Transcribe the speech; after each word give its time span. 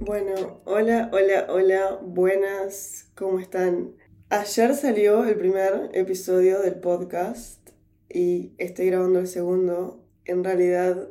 Bueno, 0.00 0.62
hola, 0.64 1.10
hola, 1.12 1.46
hola, 1.50 2.00
buenas, 2.02 3.10
¿cómo 3.14 3.38
están? 3.38 3.94
Ayer 4.30 4.74
salió 4.74 5.24
el 5.24 5.36
primer 5.36 5.90
episodio 5.92 6.60
del 6.60 6.76
podcast 6.76 7.68
y 8.08 8.54
estoy 8.56 8.86
grabando 8.86 9.18
el 9.18 9.26
segundo. 9.26 10.02
En 10.24 10.42
realidad, 10.42 11.10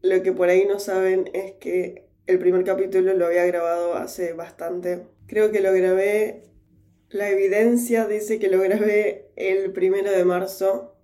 lo 0.00 0.22
que 0.22 0.32
por 0.32 0.48
ahí 0.48 0.64
no 0.66 0.78
saben 0.78 1.28
es 1.34 1.52
que 1.60 2.08
el 2.26 2.38
primer 2.38 2.64
capítulo 2.64 3.12
lo 3.12 3.26
había 3.26 3.44
grabado 3.44 3.94
hace 3.94 4.32
bastante. 4.32 5.06
Creo 5.26 5.50
que 5.52 5.60
lo 5.60 5.74
grabé, 5.74 6.44
la 7.10 7.28
evidencia 7.28 8.06
dice 8.06 8.38
que 8.38 8.48
lo 8.48 8.60
grabé 8.62 9.32
el 9.36 9.72
primero 9.72 10.10
de 10.10 10.24
marzo 10.24 10.95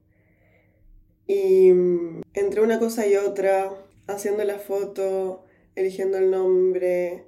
y 1.27 1.73
mm, 1.73 2.23
entre 2.35 2.61
una 2.61 2.79
cosa 2.79 3.07
y 3.07 3.17
otra, 3.17 3.73
haciendo 4.07 4.45
la 4.45 4.59
foto, 4.59 5.45
eligiendo 5.75 6.19
el 6.19 6.31
nombre, 6.31 7.25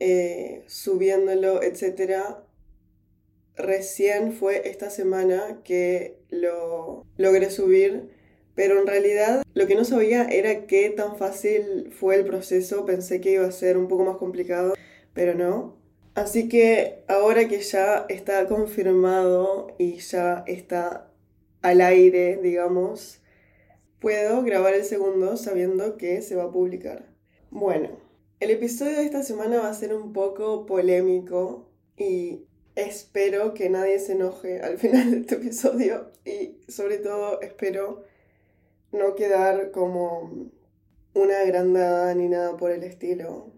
eh, 0.00 0.62
subiéndolo, 0.66 1.62
etc. 1.62 2.22
Recién 3.56 4.32
fue 4.32 4.68
esta 4.68 4.90
semana 4.90 5.60
que 5.64 6.18
lo 6.30 7.04
logré 7.16 7.50
subir, 7.50 8.10
pero 8.54 8.80
en 8.80 8.86
realidad 8.86 9.42
lo 9.54 9.66
que 9.66 9.74
no 9.74 9.84
sabía 9.84 10.24
era 10.24 10.66
qué 10.66 10.90
tan 10.90 11.16
fácil 11.16 11.92
fue 11.92 12.16
el 12.16 12.24
proceso, 12.24 12.84
pensé 12.84 13.20
que 13.20 13.32
iba 13.32 13.46
a 13.46 13.52
ser 13.52 13.76
un 13.76 13.88
poco 13.88 14.04
más 14.04 14.16
complicado, 14.16 14.74
pero 15.14 15.34
no. 15.34 15.76
Así 16.14 16.48
que 16.48 17.04
ahora 17.08 17.48
que 17.48 17.60
ya 17.60 18.04
está 18.08 18.46
confirmado 18.46 19.74
y 19.78 19.96
ya 19.98 20.44
está 20.46 21.11
al 21.62 21.80
aire, 21.80 22.38
digamos, 22.42 23.20
puedo 24.00 24.42
grabar 24.42 24.74
el 24.74 24.84
segundo 24.84 25.36
sabiendo 25.36 25.96
que 25.96 26.22
se 26.22 26.34
va 26.34 26.44
a 26.44 26.50
publicar. 26.50 27.06
Bueno, 27.50 27.90
el 28.40 28.50
episodio 28.50 28.96
de 28.96 29.04
esta 29.04 29.22
semana 29.22 29.60
va 29.60 29.70
a 29.70 29.74
ser 29.74 29.94
un 29.94 30.12
poco 30.12 30.66
polémico 30.66 31.68
y 31.96 32.46
espero 32.74 33.54
que 33.54 33.70
nadie 33.70 34.00
se 34.00 34.12
enoje 34.12 34.60
al 34.60 34.78
final 34.78 35.10
de 35.12 35.18
este 35.18 35.36
episodio 35.36 36.10
y 36.24 36.60
sobre 36.68 36.98
todo 36.98 37.40
espero 37.40 38.02
no 38.90 39.14
quedar 39.14 39.70
como 39.70 40.50
una 41.14 41.40
agrandada 41.40 42.14
ni 42.14 42.28
nada 42.28 42.56
por 42.56 42.72
el 42.72 42.82
estilo. 42.82 43.52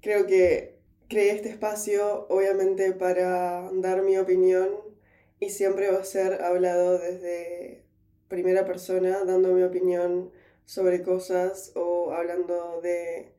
Creo 0.00 0.26
que 0.26 0.78
creé 1.08 1.32
este 1.32 1.48
espacio 1.48 2.26
obviamente 2.28 2.92
para 2.92 3.70
dar 3.72 4.02
mi 4.02 4.16
opinión 4.18 4.93
y 5.40 5.50
siempre 5.50 5.90
va 5.90 5.98
a 5.98 6.04
ser 6.04 6.42
hablado 6.42 6.98
desde 6.98 7.84
primera 8.28 8.64
persona, 8.64 9.24
dando 9.24 9.52
mi 9.52 9.62
opinión 9.62 10.30
sobre 10.64 11.02
cosas 11.02 11.72
o 11.74 12.12
hablando 12.12 12.80
de 12.80 13.34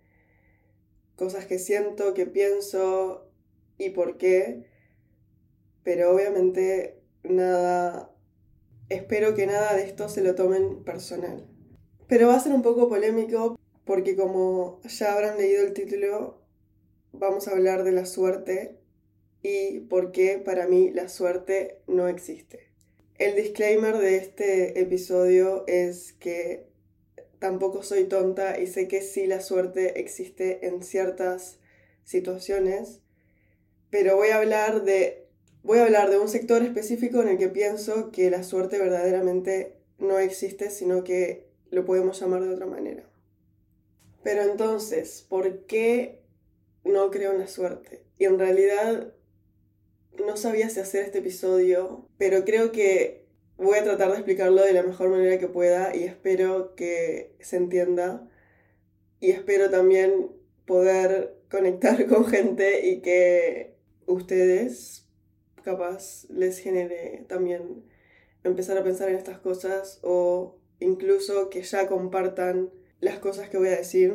cosas 1.15 1.45
que 1.45 1.59
siento, 1.59 2.13
que 2.13 2.25
pienso 2.25 3.29
y 3.77 3.89
por 3.89 4.17
qué. 4.17 4.65
Pero 5.83 6.11
obviamente 6.11 7.01
nada, 7.23 8.11
espero 8.89 9.35
que 9.35 9.47
nada 9.47 9.75
de 9.75 9.83
esto 9.83 10.09
se 10.09 10.21
lo 10.21 10.35
tomen 10.35 10.83
personal. 10.83 11.47
Pero 12.07 12.27
va 12.27 12.35
a 12.35 12.39
ser 12.39 12.53
un 12.53 12.61
poco 12.61 12.89
polémico 12.89 13.59
porque 13.85 14.15
como 14.15 14.81
ya 14.83 15.13
habrán 15.13 15.37
leído 15.37 15.63
el 15.63 15.73
título, 15.73 16.41
vamos 17.11 17.47
a 17.47 17.51
hablar 17.51 17.83
de 17.83 17.91
la 17.91 18.05
suerte 18.05 18.79
y 19.47 19.81
por 19.81 20.11
qué 20.11 20.41
para 20.43 20.65
mí 20.65 20.89
la 20.89 21.07
suerte 21.07 21.77
no 21.85 22.07
existe. 22.07 22.71
El 23.19 23.35
disclaimer 23.35 23.95
de 23.99 24.17
este 24.17 24.81
episodio 24.81 25.65
es 25.67 26.13
que 26.13 26.65
tampoco 27.37 27.83
soy 27.83 28.05
tonta 28.05 28.59
y 28.59 28.65
sé 28.65 28.87
que 28.87 29.03
sí 29.03 29.27
la 29.27 29.41
suerte 29.41 29.99
existe 29.99 30.65
en 30.65 30.81
ciertas 30.81 31.59
situaciones, 32.05 33.01
pero 33.91 34.15
voy 34.15 34.29
a 34.29 34.37
hablar 34.37 34.83
de 34.83 35.27
voy 35.61 35.77
a 35.77 35.83
hablar 35.83 36.09
de 36.09 36.17
un 36.17 36.27
sector 36.27 36.63
específico 36.63 37.21
en 37.21 37.27
el 37.27 37.37
que 37.37 37.49
pienso 37.49 38.09
que 38.09 38.31
la 38.31 38.41
suerte 38.41 38.79
verdaderamente 38.79 39.77
no 39.99 40.17
existe, 40.17 40.71
sino 40.71 41.03
que 41.03 41.45
lo 41.69 41.85
podemos 41.85 42.19
llamar 42.19 42.41
de 42.41 42.49
otra 42.49 42.65
manera. 42.65 43.07
Pero 44.23 44.41
entonces, 44.41 45.23
¿por 45.29 45.67
qué 45.67 46.23
no 46.83 47.11
creo 47.11 47.31
en 47.31 47.39
la 47.39 47.47
suerte? 47.47 48.01
Y 48.17 48.25
en 48.25 48.39
realidad 48.39 49.13
no 50.25 50.37
sabía 50.37 50.69
si 50.69 50.79
hacer 50.79 51.05
este 51.05 51.19
episodio, 51.19 52.07
pero 52.17 52.45
creo 52.45 52.71
que 52.71 53.25
Voy 53.57 53.77
a 53.77 53.83
tratar 53.83 54.09
de 54.09 54.15
explicarlo 54.15 54.63
de 54.63 54.73
la 54.73 54.83
mejor 54.83 55.09
manera 55.09 55.39
que 55.39 55.47
pueda 55.47 55.95
y 55.95 56.03
espero 56.03 56.75
que 56.75 57.35
se 57.39 57.55
entienda 57.55 58.27
y 59.21 59.31
espero 59.31 59.69
también 59.69 60.29
poder 60.65 61.37
conectar 61.49 62.05
con 62.09 62.25
gente 62.25 62.85
y 62.85 63.01
que 63.01 63.77
ustedes 64.07 65.07
capaz 65.63 66.25
les 66.29 66.59
genere 66.59 67.25
también 67.29 67.85
empezar 68.43 68.77
a 68.77 68.83
pensar 68.83 69.07
en 69.09 69.15
estas 69.15 69.39
cosas 69.39 69.99
o 70.03 70.59
incluso 70.79 71.49
que 71.49 71.63
ya 71.63 71.87
compartan 71.87 72.71
las 72.99 73.19
cosas 73.19 73.49
que 73.49 73.57
voy 73.57 73.69
a 73.69 73.77
decir. 73.77 74.13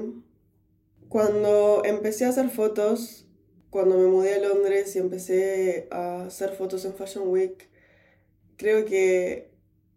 Cuando 1.09 1.83
empecé 1.85 2.27
a 2.27 2.29
hacer 2.29 2.51
fotos, 2.51 3.27
cuando 3.71 3.97
me 3.97 4.07
mudé 4.09 4.35
a 4.35 4.39
Londres 4.41 4.95
y 4.97 4.99
empecé 4.99 5.89
a 5.91 6.25
hacer 6.25 6.51
fotos 6.51 6.85
en 6.85 6.95
Fashion 6.95 7.29
Week, 7.29 7.69
creo 8.57 8.85
que 8.85 9.51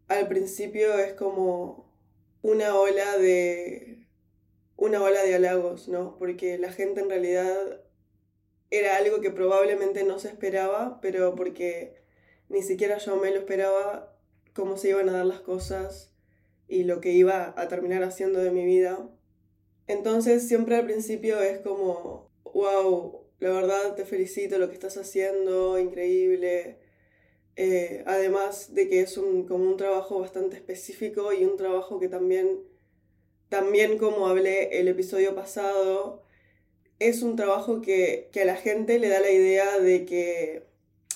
al 0.08 0.28
principio 0.28 0.98
es 1.00 1.14
como 1.14 1.92
una 2.42 2.76
ola 2.76 3.18
de 3.18 4.08
una 4.76 5.02
ola 5.02 5.24
de 5.24 5.36
halagos, 5.36 5.88
¿no? 5.88 6.18
Porque 6.18 6.58
la 6.58 6.72
gente 6.72 7.02
en 7.02 7.10
realidad 7.10 7.82
era 8.70 8.98
algo 8.98 9.22
que 9.22 9.32
probablemente 9.32 10.04
no 10.04 10.20
se 10.20 10.30
esperaba, 10.30 11.00
pero 11.02 11.36
porque 11.36 12.04
ni 12.50 12.64
siquiera 12.64 12.98
yo 12.98 13.16
me 13.18 13.32
lo 13.32 13.38
esperaba 13.40 14.16
cómo 14.54 14.78
se 14.78 14.90
iban 14.90 15.10
a 15.10 15.14
dar 15.14 15.26
las 15.26 15.42
cosas 15.42 16.12
y 16.68 16.84
lo 16.84 17.02
que 17.02 17.12
iba 17.12 17.54
a 17.56 17.68
terminar 17.68 18.04
haciendo 18.04 18.40
de 18.40 18.52
mi 18.52 18.66
vida. 18.66 19.10
Entonces 19.88 20.48
siempre 20.48 20.76
al 20.76 20.86
principio 20.86 21.42
es 21.42 21.60
como, 21.60 22.32
wow, 22.44 23.23
la 23.44 23.50
verdad 23.50 23.94
te 23.96 24.06
felicito 24.06 24.58
lo 24.58 24.70
que 24.70 24.74
estás 24.74 24.96
haciendo, 24.96 25.78
increíble, 25.78 26.78
eh, 27.58 28.02
además 28.06 28.74
de 28.74 28.88
que 28.88 29.02
es 29.02 29.18
un, 29.18 29.46
como 29.46 29.66
un 29.66 29.76
trabajo 29.76 30.22
bastante 30.22 30.56
específico 30.56 31.34
y 31.34 31.44
un 31.44 31.58
trabajo 31.58 32.00
que 32.00 32.08
también, 32.08 32.62
también 33.50 33.98
como 33.98 34.28
hablé 34.28 34.80
el 34.80 34.88
episodio 34.88 35.36
pasado, 35.36 36.24
es 37.00 37.22
un 37.22 37.36
trabajo 37.36 37.82
que, 37.82 38.30
que 38.32 38.44
a 38.44 38.46
la 38.46 38.56
gente 38.56 38.98
le 38.98 39.10
da 39.10 39.20
la 39.20 39.32
idea 39.32 39.78
de 39.78 40.06
que 40.06 40.64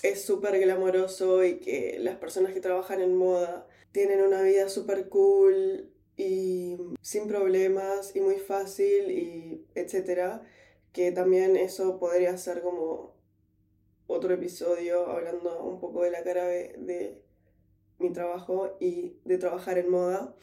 es 0.03 0.21
súper 0.21 0.59
glamoroso 0.59 1.45
y 1.45 1.59
que 1.59 1.95
las 1.97 2.17
personas 2.17 2.51
que 2.51 2.59
trabajan 2.59 2.99
en 2.99 3.15
moda 3.15 3.65
tienen 3.93 4.21
una 4.21 4.41
vida 4.41 4.67
súper 4.67 5.07
cool 5.07 5.89
y 6.17 6.75
sin 7.01 7.25
problemas 7.29 8.13
y 8.17 8.19
muy 8.19 8.35
fácil 8.35 9.11
y 9.11 9.65
etcétera, 9.75 10.43
que 10.97 11.11
también 11.11 11.55
eso 11.55 11.99
podría 11.99 12.35
ser 12.39 12.63
como 12.63 13.13
otro 14.07 14.33
episodio 14.33 15.05
hablando 15.05 15.63
un 15.63 15.79
poco 15.79 16.01
de 16.01 16.09
la 16.09 16.23
cara 16.23 16.47
de, 16.47 17.21
mi 17.99 18.11
trabajo 18.11 18.75
y 18.79 19.19
de 19.23 19.37
trabajar 19.37 19.77
en 19.77 19.91
moda. 19.91 20.35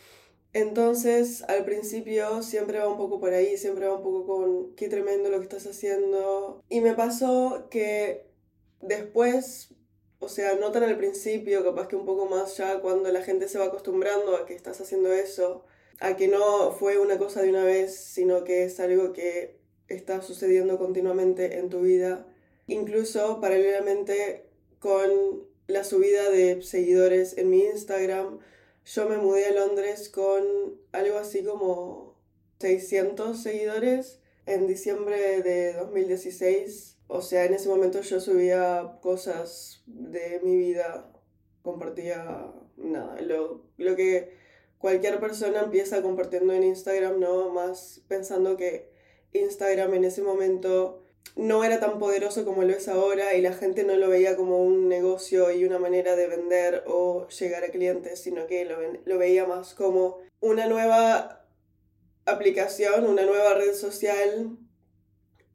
Entonces, 0.53 1.43
al 1.49 1.65
principio 1.65 2.41
siempre 2.45 2.79
va 2.79 2.87
un 2.87 2.97
poco 2.97 3.19
por 3.19 3.33
ahí, 3.33 3.57
siempre 3.57 3.89
va 3.89 3.97
un 3.97 4.05
poco 4.05 4.27
con 4.27 4.77
qué 4.77 4.89
tremendo 4.89 5.29
lo 5.29 5.39
que 5.39 5.43
estás 5.43 5.67
haciendo. 5.67 6.63
Y 6.69 6.81
me 6.81 6.95
pasó 6.95 7.67
que 7.69 8.29
después, 8.81 9.75
o 10.21 10.29
sea, 10.29 10.55
no 10.55 10.71
tan 10.71 10.85
al 10.85 10.97
principio, 10.97 11.65
capaz 11.65 11.89
que 11.89 11.97
un 11.97 12.07
poco 12.07 12.27
más 12.27 12.57
ya 12.57 12.81
cuando 12.81 13.11
la 13.11 13.23
gente 13.23 13.49
se 13.49 13.59
va 13.59 13.65
acostumbrando 13.65 14.37
a 14.37 14.47
que 14.47 14.55
estás 14.55 14.81
haciendo 14.81 15.13
eso, 15.13 15.65
a 15.99 16.15
que 16.15 16.29
no 16.29 16.71
fue 16.71 16.99
una 16.99 17.19
cosa 17.19 17.43
de 17.43 17.51
una 17.51 17.65
vez, 17.65 17.97
sino 17.97 18.45
que 18.45 18.63
es 18.63 18.79
algo 18.79 19.13
que 19.13 19.64
está 19.89 20.23
sucediendo 20.23 20.79
continuamente 20.79 21.59
en 21.59 21.69
tu 21.69 21.81
vida 21.81 22.27
Incluso 22.67 23.41
paralelamente 23.41 24.47
con 24.79 25.11
la 25.67 25.85
subida 25.85 26.31
de 26.31 26.63
seguidores 26.63 27.37
en 27.37 27.51
mi 27.51 27.61
Instagram, 27.65 28.39
yo 28.87 29.09
me 29.09 29.19
mudé 29.19 29.47
a 29.47 29.53
Londres 29.53 30.09
con 30.09 30.45
algo 30.93 31.19
así 31.19 31.43
como 31.43 32.17
600 32.61 33.43
seguidores 33.43 34.21
en 34.47 34.67
diciembre 34.67 35.43
de 35.43 35.75
2016. 35.75 36.97
O 37.07 37.21
sea, 37.21 37.45
en 37.45 37.55
ese 37.55 37.69
momento 37.69 38.01
yo 38.01 38.21
subía 38.21 38.99
cosas 39.03 39.83
de 39.87 40.41
mi 40.43 40.57
vida, 40.57 41.13
compartía 41.63 42.51
nada, 42.77 43.21
lo, 43.21 43.63
lo 43.77 43.95
que 43.95 44.33
cualquier 44.79 45.21
persona 45.21 45.61
empieza 45.61 46.03
compartiendo 46.03 46.55
en 46.55 46.63
Instagram, 46.63 47.21
¿no? 47.21 47.51
Más 47.51 48.03
pensando 48.09 48.57
que 48.57 48.94
Instagram 49.35 49.95
en 49.95 50.05
ese 50.05 50.23
momento 50.23 51.05
no 51.37 51.65
era 51.65 51.81
tan 51.81 51.99
poderoso 51.99 52.45
como 52.45 52.63
lo 52.63 52.73
es 52.73 52.89
ahora 52.89 53.35
y 53.35 53.41
la 53.41 53.53
gente 53.53 53.85
no 53.85 53.97
lo 53.97 54.09
veía 54.09 54.37
como 54.37 54.63
un 54.63 54.89
negocio 54.89 55.51
y 55.51 55.65
una 55.65 55.79
manera 55.79 56.17
de 56.17 56.29
vender 56.29 56.85
o 56.87 57.27
llegar 57.29 57.65
a 57.65 57.69
clientes, 57.69 58.21
sino 58.21 58.47
que 58.47 58.65
lo, 58.65 59.19
veía 59.19 59.45
más 59.45 59.75
como 59.75 60.19
una 60.41 60.67
nueva 60.67 61.45
aplicación, 62.25 63.07
una 63.07 63.27
nueva 63.27 63.55
red 63.55 63.75
social 63.75 64.57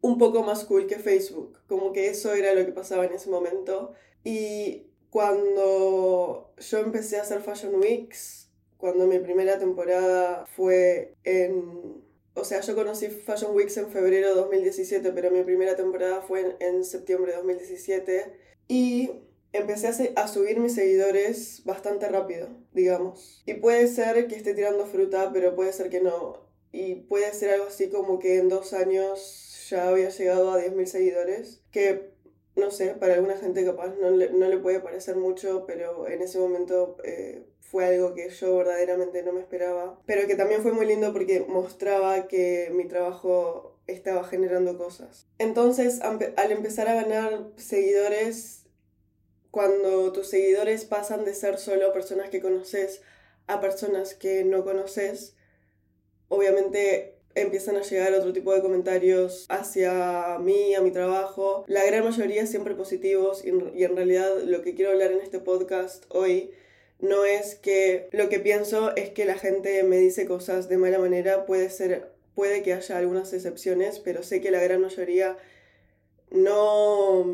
un 0.01 0.17
poco 0.17 0.43
más 0.43 0.65
cool 0.65 0.85
que 0.85 0.99
Facebook. 0.99 1.57
Como 1.67 1.93
que 1.93 2.09
eso 2.09 2.33
era 2.33 2.53
lo 2.53 2.65
que 2.65 2.71
pasaba 2.71 3.05
en 3.05 3.13
ese 3.13 3.29
momento. 3.29 3.93
Y 4.23 4.87
cuando 5.09 6.53
yo 6.57 6.77
empecé 6.79 7.17
a 7.17 7.21
hacer 7.21 7.41
Fashion 7.41 7.75
Weeks, 7.75 8.49
cuando 8.77 9.07
mi 9.07 9.19
primera 9.19 9.59
temporada 9.59 10.45
fue 10.45 11.15
en... 11.23 12.08
O 12.39 12.45
sea, 12.45 12.61
yo 12.61 12.75
conocí 12.75 13.07
Fashion 13.07 13.55
Weeks 13.55 13.77
en 13.77 13.89
febrero 13.89 14.29
de 14.29 14.35
2017, 14.35 15.11
pero 15.11 15.31
mi 15.31 15.43
primera 15.43 15.75
temporada 15.75 16.21
fue 16.21 16.55
en, 16.59 16.83
septiembre 16.83 17.31
de 17.31 17.37
2017. 17.37 18.33
Y 18.67 19.11
empecé 19.51 19.87
a, 20.15 20.21
a, 20.21 20.27
subir 20.27 20.59
mis 20.59 20.75
seguidores 20.75 21.63
bastante 21.65 22.07
rápido, 22.07 22.49
digamos. 22.73 23.43
Y 23.45 23.55
puede 23.55 23.87
ser 23.87 24.27
que 24.27 24.35
esté 24.35 24.53
tirando 24.53 24.85
fruta, 24.85 25.31
pero 25.33 25.55
puede 25.55 25.73
ser 25.73 25.89
que 25.89 26.01
no. 26.01 26.49
Y 26.71 26.95
puede 26.95 27.33
ser 27.33 27.51
algo 27.51 27.67
así 27.67 27.89
como 27.89 28.19
que 28.19 28.37
en 28.37 28.49
dos 28.49 28.73
años 28.73 29.67
ya 29.69 29.89
había 29.89 30.09
llegado 30.09 30.51
a 30.51 30.61
10.000 30.61 30.85
seguidores, 30.85 31.61
que 31.71 32.11
no 32.55 32.71
sé, 32.71 32.89
para 32.95 33.15
alguna 33.15 33.37
gente 33.37 33.65
capaz 33.65 33.95
no 33.99 34.11
le, 34.11 34.31
no 34.31 34.47
le 34.47 34.57
puede 34.57 34.79
parecer 34.79 35.15
mucho, 35.15 35.65
pero 35.65 36.07
en 36.07 36.21
ese 36.21 36.39
momento 36.39 36.97
eh, 37.03 37.45
fue 37.69 37.85
algo 37.85 38.15
que 38.15 38.29
yo 38.29 38.57
verdaderamente 38.57 39.21
no 39.21 39.31
me 39.31 39.41
esperaba, 39.41 39.99
pero 40.07 40.27
que 40.27 40.35
también 40.35 40.61
fue 40.63 40.71
muy 40.71 40.87
lindo 40.87 41.13
porque 41.13 41.41
mostraba 41.41 42.27
que 42.27 42.71
mi 42.73 42.85
trabajo 42.85 43.77
estaba 43.85 44.23
generando 44.23 44.77
cosas. 44.77 45.27
Entonces, 45.37 46.01
al 46.01 46.51
empezar 46.51 46.87
a 46.87 46.95
ganar 46.95 47.47
seguidores, 47.57 48.65
cuando 49.51 50.11
tus 50.11 50.29
seguidores 50.29 50.85
pasan 50.85 51.25
de 51.25 51.35
ser 51.35 51.59
solo 51.59 51.93
personas 51.93 52.29
que 52.29 52.41
conoces 52.41 53.01
a 53.45 53.61
personas 53.61 54.15
que 54.15 54.43
no 54.43 54.63
conoces, 54.63 55.35
obviamente 56.27 57.19
empiezan 57.35 57.75
a 57.75 57.83
llegar 57.83 58.13
otro 58.13 58.33
tipo 58.33 58.51
de 58.53 58.61
comentarios 58.61 59.45
hacia 59.49 60.39
mí, 60.39 60.73
a 60.73 60.81
mi 60.81 60.89
trabajo, 60.89 61.65
la 61.67 61.85
gran 61.85 62.03
mayoría 62.03 62.47
siempre 62.47 62.73
positivos 62.73 63.45
y, 63.45 63.49
en 63.49 63.95
realidad 63.95 64.39
lo 64.43 64.63
que 64.63 64.73
quiero 64.73 64.91
hablar 64.91 65.11
en 65.11 65.21
este 65.21 65.39
podcast 65.39 66.05
hoy 66.09 66.51
no 66.99 67.25
es 67.25 67.55
que 67.55 68.09
lo 68.11 68.29
que 68.29 68.39
pienso 68.39 68.95
es 68.95 69.09
que 69.09 69.25
la 69.25 69.37
gente 69.37 69.83
me 69.83 69.97
dice 69.97 70.25
cosas 70.25 70.69
de 70.69 70.77
mala 70.77 70.99
manera, 70.99 71.45
puede 71.45 71.69
ser, 71.69 72.11
puede 72.35 72.61
que 72.61 72.73
haya 72.73 72.97
algunas 72.97 73.31
excepciones, 73.33 73.99
pero 73.99 74.23
sé 74.23 74.41
que 74.41 74.51
la 74.51 74.61
gran 74.61 74.81
mayoría 74.81 75.37
no, 76.31 77.25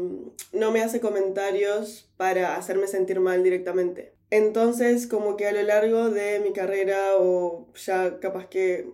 no 0.54 0.72
me 0.72 0.82
hace 0.82 1.00
comentarios 1.00 2.10
para 2.18 2.56
hacerme 2.56 2.88
sentir 2.88 3.20
mal 3.20 3.44
directamente. 3.44 4.14
Entonces, 4.30 5.08
como 5.08 5.38
que 5.38 5.48
a 5.48 5.52
lo 5.52 5.62
largo 5.64 6.10
de 6.10 6.40
mi 6.40 6.54
carrera 6.54 7.18
o 7.18 7.68
ya 7.76 8.20
capaz 8.20 8.48
que 8.48 8.90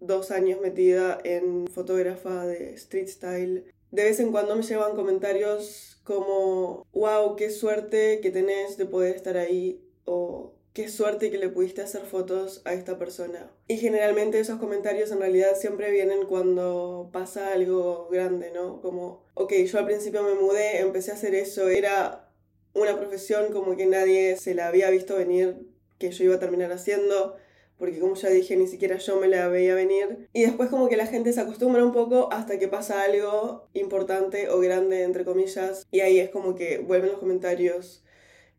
dos 0.00 0.30
años 0.30 0.60
metida 0.60 1.18
en 1.24 1.66
fotógrafa 1.68 2.46
de 2.46 2.74
street 2.74 3.08
style. 3.08 3.64
De 3.90 4.04
vez 4.04 4.20
en 4.20 4.32
cuando 4.32 4.56
me 4.56 4.62
llevan 4.62 4.96
comentarios 4.96 6.00
como, 6.04 6.86
wow, 6.92 7.36
qué 7.36 7.50
suerte 7.50 8.20
que 8.20 8.30
tenés 8.30 8.76
de 8.76 8.86
poder 8.86 9.14
estar 9.14 9.36
ahí 9.36 9.80
o 10.04 10.54
qué 10.72 10.88
suerte 10.88 11.30
que 11.30 11.38
le 11.38 11.48
pudiste 11.48 11.82
hacer 11.82 12.02
fotos 12.02 12.62
a 12.64 12.72
esta 12.72 12.98
persona. 12.98 13.50
Y 13.68 13.76
generalmente 13.76 14.40
esos 14.40 14.58
comentarios 14.58 15.10
en 15.10 15.20
realidad 15.20 15.56
siempre 15.56 15.90
vienen 15.90 16.26
cuando 16.26 17.10
pasa 17.12 17.52
algo 17.52 18.08
grande, 18.10 18.50
¿no? 18.52 18.80
Como, 18.80 19.22
ok, 19.34 19.52
yo 19.52 19.78
al 19.78 19.86
principio 19.86 20.22
me 20.22 20.34
mudé, 20.34 20.80
empecé 20.80 21.10
a 21.10 21.14
hacer 21.14 21.34
eso, 21.34 21.68
era 21.68 22.30
una 22.74 22.98
profesión 22.98 23.52
como 23.52 23.76
que 23.76 23.86
nadie 23.86 24.36
se 24.36 24.54
la 24.54 24.68
había 24.68 24.88
visto 24.90 25.16
venir 25.16 25.66
que 25.98 26.10
yo 26.10 26.24
iba 26.24 26.36
a 26.36 26.40
terminar 26.40 26.72
haciendo 26.72 27.36
porque 27.82 27.98
como 27.98 28.14
ya 28.14 28.28
dije, 28.28 28.54
ni 28.56 28.68
siquiera 28.68 28.96
yo 28.98 29.16
me 29.16 29.26
la 29.26 29.48
veía 29.48 29.74
venir. 29.74 30.28
Y 30.32 30.42
después 30.42 30.70
como 30.70 30.88
que 30.88 30.96
la 30.96 31.08
gente 31.08 31.32
se 31.32 31.40
acostumbra 31.40 31.84
un 31.84 31.90
poco 31.90 32.28
hasta 32.30 32.56
que 32.56 32.68
pasa 32.68 33.02
algo 33.02 33.66
importante 33.72 34.48
o 34.50 34.60
grande, 34.60 35.02
entre 35.02 35.24
comillas, 35.24 35.84
y 35.90 35.98
ahí 35.98 36.20
es 36.20 36.30
como 36.30 36.54
que 36.54 36.78
vuelven 36.78 37.10
los 37.10 37.18
comentarios 37.18 38.04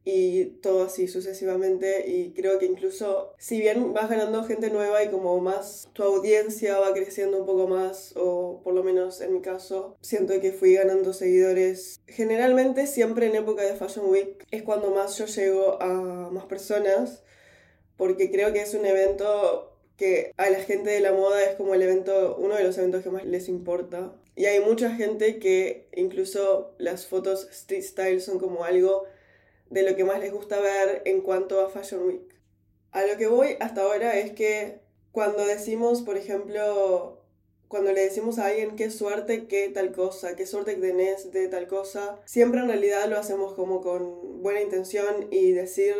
y 0.05 0.45
todo 0.61 0.83
así 0.83 1.07
sucesivamente 1.07 2.09
y 2.09 2.33
creo 2.33 2.59
que 2.59 2.65
incluso 2.65 3.33
si 3.37 3.59
bien 3.59 3.93
vas 3.93 4.09
ganando 4.09 4.43
gente 4.43 4.69
nueva 4.69 5.03
y 5.03 5.09
como 5.09 5.39
más 5.39 5.87
tu 5.93 6.03
audiencia 6.03 6.77
va 6.79 6.93
creciendo 6.93 7.39
un 7.39 7.45
poco 7.45 7.67
más 7.67 8.13
o 8.17 8.61
por 8.63 8.73
lo 8.73 8.83
menos 8.83 9.21
en 9.21 9.33
mi 9.33 9.41
caso 9.41 9.95
siento 10.01 10.39
que 10.41 10.51
fui 10.51 10.73
ganando 10.73 11.13
seguidores 11.13 12.01
generalmente 12.07 12.85
siempre 12.85 13.27
en 13.27 13.35
época 13.35 13.63
de 13.63 13.75
Fashion 13.75 14.09
Week 14.09 14.45
es 14.51 14.63
cuando 14.63 14.91
más 14.91 15.17
yo 15.17 15.25
llego 15.25 15.81
a 15.81 16.29
más 16.31 16.45
personas 16.45 17.23
porque 17.95 18.31
creo 18.31 18.51
que 18.51 18.61
es 18.61 18.73
un 18.73 18.85
evento 18.85 19.69
que 19.97 20.33
a 20.37 20.49
la 20.49 20.59
gente 20.59 20.89
de 20.89 20.99
la 20.99 21.11
moda 21.13 21.43
es 21.43 21.55
como 21.55 21.75
el 21.75 21.81
evento, 21.81 22.35
uno 22.39 22.55
de 22.55 22.63
los 22.63 22.77
eventos 22.77 23.03
que 23.03 23.09
más 23.09 23.25
les 23.25 23.47
importa. 23.47 24.13
Y 24.35 24.45
hay 24.45 24.59
mucha 24.59 24.95
gente 24.95 25.37
que 25.37 25.87
incluso 25.95 26.73
las 26.79 27.05
fotos 27.05 27.47
street 27.51 27.83
style 27.83 28.21
son 28.21 28.39
como 28.39 28.63
algo 28.63 29.05
de 29.73 29.83
lo 29.83 29.95
que 29.95 30.03
más 30.03 30.19
les 30.19 30.31
gusta 30.31 30.59
ver 30.59 31.01
en 31.05 31.21
cuanto 31.21 31.59
a 31.61 31.69
Fashion 31.69 32.05
Week. 32.05 32.35
A 32.91 33.05
lo 33.05 33.17
que 33.17 33.27
voy 33.27 33.57
hasta 33.59 33.81
ahora 33.81 34.19
es 34.19 34.33
que 34.33 34.79
cuando 35.11 35.45
decimos, 35.45 36.03
por 36.03 36.15
ejemplo, 36.15 37.21
cuando 37.67 37.91
le 37.91 38.01
decimos 38.01 38.37
a 38.37 38.47
alguien 38.47 38.75
qué 38.75 38.91
suerte 38.91 39.47
que 39.47 39.69
tal 39.69 39.91
cosa, 39.91 40.35
qué 40.35 40.45
suerte 40.45 40.75
que 40.75 40.81
tenés 40.81 41.31
de 41.31 41.47
tal 41.47 41.67
cosa, 41.67 42.19
siempre 42.25 42.61
en 42.61 42.67
realidad 42.67 43.09
lo 43.09 43.17
hacemos 43.17 43.55
como 43.55 43.81
con 43.81 44.43
buena 44.43 44.61
intención 44.61 45.27
y 45.31 45.51
decir 45.53 45.95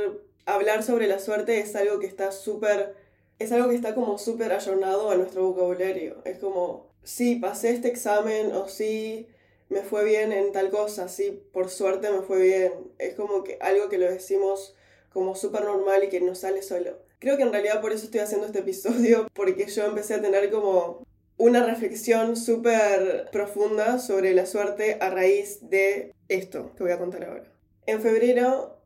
hablar 0.46 0.84
sobre 0.84 1.08
la 1.08 1.18
suerte 1.18 1.60
es 1.60 1.76
algo 1.76 1.98
que 2.00 2.06
está 2.06 2.32
súper, 2.32 2.96
es 3.40 3.52
algo 3.52 3.70
que 3.70 3.76
está 3.76 3.96
como 3.96 4.20
súper 4.20 4.52
ayornado 4.52 5.10
a 5.10 5.16
nuestro 5.16 5.48
vocabulario. 5.48 6.22
Es 6.26 6.38
como, 6.38 6.92
sí, 7.04 7.38
pasé 7.38 7.72
este 7.72 7.88
examen 7.88 8.52
o 8.52 8.68
sí, 8.68 9.28
me 9.74 9.82
fue 9.82 10.06
bien 10.06 10.32
en 10.32 10.52
tal 10.52 10.70
cosa, 10.70 11.10
sí, 11.10 11.44
por 11.52 11.70
suerte 11.70 12.12
me 12.12 12.22
fue 12.22 12.42
bien. 12.42 12.74
Es 13.00 13.16
como 13.16 13.44
que 13.44 13.58
algo 13.60 13.90
que 13.90 13.98
lo 13.98 14.10
decimos 14.10 14.76
como 15.10 15.36
súper 15.36 15.64
normal 15.64 16.04
y 16.04 16.10
que 16.10 16.22
no 16.22 16.36
sale 16.36 16.62
solo. 16.62 17.00
Creo 17.20 17.38
que 17.38 17.44
en 17.44 17.52
realidad 17.52 17.82
por 17.82 17.92
eso 17.92 18.06
estoy 18.06 18.22
haciendo 18.22 18.48
este 18.48 18.60
episodio, 18.60 19.28
porque 19.34 19.66
yo 19.68 19.86
empecé 19.86 20.16
a 20.16 20.22
tener 20.22 20.50
como 20.52 21.06
una 21.38 21.66
reflexión 21.66 22.36
súper 22.36 23.30
profunda 23.32 24.00
sobre 24.00 24.34
la 24.34 24.46
suerte 24.46 24.98
a 25.02 25.10
raíz 25.10 25.70
de 25.70 26.14
esto 26.28 26.72
que 26.76 26.84
voy 26.84 26.92
a 26.92 27.00
contar 27.00 27.26
ahora. 27.26 27.52
En 27.86 28.02
febrero 28.02 28.78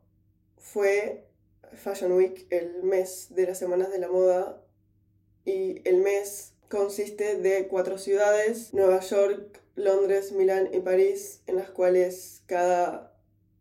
fue 0.56 1.24
Fashion 1.72 2.12
Week, 2.12 2.46
el 2.50 2.82
mes 2.82 3.28
de 3.30 3.46
las 3.46 3.58
semanas 3.58 3.90
de 3.90 3.98
la 3.98 4.08
moda, 4.08 4.62
y 5.44 5.80
el 5.88 5.98
mes 5.98 6.54
consiste 6.68 7.36
de 7.36 7.68
cuatro 7.68 7.98
ciudades, 7.98 8.74
Nueva 8.74 9.00
York, 9.00 9.60
Londres, 9.78 10.32
Milán 10.32 10.68
y 10.72 10.80
París, 10.80 11.42
en 11.46 11.56
las 11.56 11.70
cuales 11.70 12.42
cada, 12.46 13.14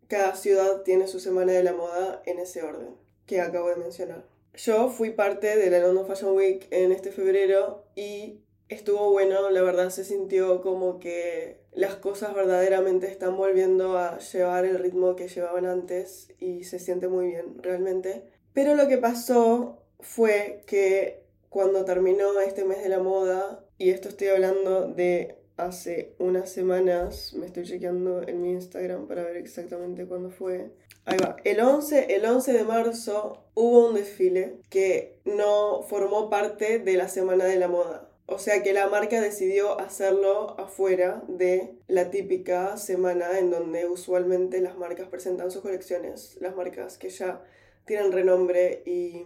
cada 0.08 0.36
ciudad 0.36 0.82
tiene 0.82 1.08
su 1.08 1.20
semana 1.20 1.54
de 1.54 1.64
la 1.64 1.74
moda 1.74 2.22
en 2.26 2.40
ese 2.40 2.64
orden 2.64 2.96
que 3.26 3.42
acabo 3.42 3.70
de 3.70 3.76
mencionar. 3.76 4.26
Yo 4.56 4.90
fui 4.90 5.12
parte 5.12 5.56
de 5.56 5.70
la 5.70 5.80
London 5.80 6.08
Fashion 6.08 6.36
Week 6.36 6.68
en 6.72 6.92
este 6.92 7.12
febrero 7.12 7.86
y 7.96 8.42
estuvo 8.70 9.12
bueno, 9.12 9.50
la 9.52 9.62
verdad 9.62 9.92
se 9.92 10.04
sintió 10.04 10.62
como 10.62 11.00
que 11.00 11.62
las 11.74 11.96
cosas 11.96 12.34
verdaderamente 12.34 13.08
están 13.08 13.38
volviendo 13.38 13.98
a 13.98 14.18
llevar 14.18 14.66
el 14.66 14.80
ritmo 14.80 15.16
que 15.16 15.28
llevaban 15.28 15.68
antes 15.68 16.30
y 16.40 16.64
se 16.64 16.80
siente 16.80 17.08
muy 17.08 17.28
bien 17.28 17.62
realmente. 17.62 18.24
Pero 18.54 18.74
lo 18.74 18.88
que 18.88 18.98
pasó 18.98 19.84
fue 20.00 20.64
que 20.66 21.24
cuando 21.50 21.86
terminó 21.86 22.40
este 22.40 22.66
mes 22.66 22.82
de 22.82 22.90
la 22.90 23.00
moda, 23.00 23.64
y 23.78 23.92
esto 23.92 24.10
estoy 24.10 24.30
hablando 24.30 24.88
de 24.88 25.38
hace 25.58 26.16
unas 26.20 26.52
semanas, 26.52 27.34
me 27.34 27.48
estoy 27.48 27.66
chequeando 27.66 28.22
en 28.28 28.42
mi 28.42 28.52
Instagram 28.52 29.08
para 29.08 29.24
ver 29.24 29.38
exactamente 29.38 30.06
cuándo 30.06 30.30
fue. 30.30 30.72
Ahí 31.06 31.18
va, 31.18 31.38
el 31.44 31.60
11, 31.60 32.16
el 32.16 32.26
11 32.26 32.54
de 32.54 32.64
marzo 32.64 33.46
hubo 33.54 33.88
un 33.88 33.96
desfile 33.96 34.60
que 34.70 35.20
no 35.26 35.82
formó 35.84 36.30
parte 36.30 36.80
de 36.80 36.94
la 36.96 37.08
semana 37.08 37.46
de 37.46 37.58
la 37.58 37.68
moda. 37.68 38.10
O 38.30 38.40
sea 38.40 38.62
que 38.62 38.74
la 38.74 38.88
marca 38.88 39.22
decidió 39.22 39.80
hacerlo 39.80 40.60
afuera 40.60 41.24
de 41.30 41.78
la 41.88 42.12
típica 42.12 42.76
semana 42.76 43.40
en 43.40 43.52
donde 43.52 43.88
usualmente 43.88 44.60
las 44.60 44.78
marcas 44.78 45.08
presentan 45.08 45.50
sus 45.50 45.62
colecciones, 45.62 46.38
las 46.42 46.54
marcas 46.54 46.98
que 46.98 47.10
ya 47.10 47.42
tienen 47.86 48.12
renombre 48.12 48.84
y 48.86 49.26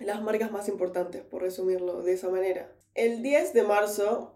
las 0.00 0.22
marcas 0.22 0.50
más 0.50 0.68
importantes, 0.68 1.22
por 1.22 1.42
resumirlo 1.42 2.02
de 2.02 2.14
esa 2.14 2.28
manera. 2.30 2.72
El 2.94 3.22
10 3.22 3.54
de 3.54 3.62
marzo, 3.62 4.33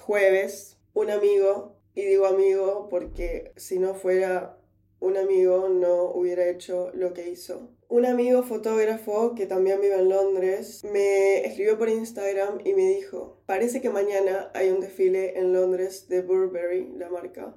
jueves, 0.00 0.78
un 0.94 1.10
amigo, 1.10 1.76
y 1.94 2.04
digo 2.04 2.26
amigo 2.26 2.88
porque 2.88 3.52
si 3.56 3.78
no 3.78 3.94
fuera 3.94 4.56
un 5.00 5.16
amigo 5.16 5.68
no 5.68 6.04
hubiera 6.04 6.48
hecho 6.48 6.90
lo 6.94 7.12
que 7.14 7.28
hizo. 7.30 7.70
un 7.88 8.06
amigo 8.06 8.44
fotógrafo 8.44 9.34
que 9.34 9.46
también 9.46 9.80
vive 9.80 9.96
en 9.96 10.08
Londres 10.08 10.84
me 10.84 11.44
escribió 11.44 11.76
por 11.76 11.88
Instagram 11.88 12.60
y 12.64 12.74
me 12.74 12.86
dijo, 12.88 13.42
parece 13.46 13.80
que 13.80 13.90
mañana 13.90 14.50
hay 14.54 14.70
un 14.70 14.80
desfile 14.80 15.38
en 15.38 15.52
Londres 15.52 16.08
de 16.08 16.22
Burberry, 16.22 16.92
la 16.96 17.08
marca 17.08 17.54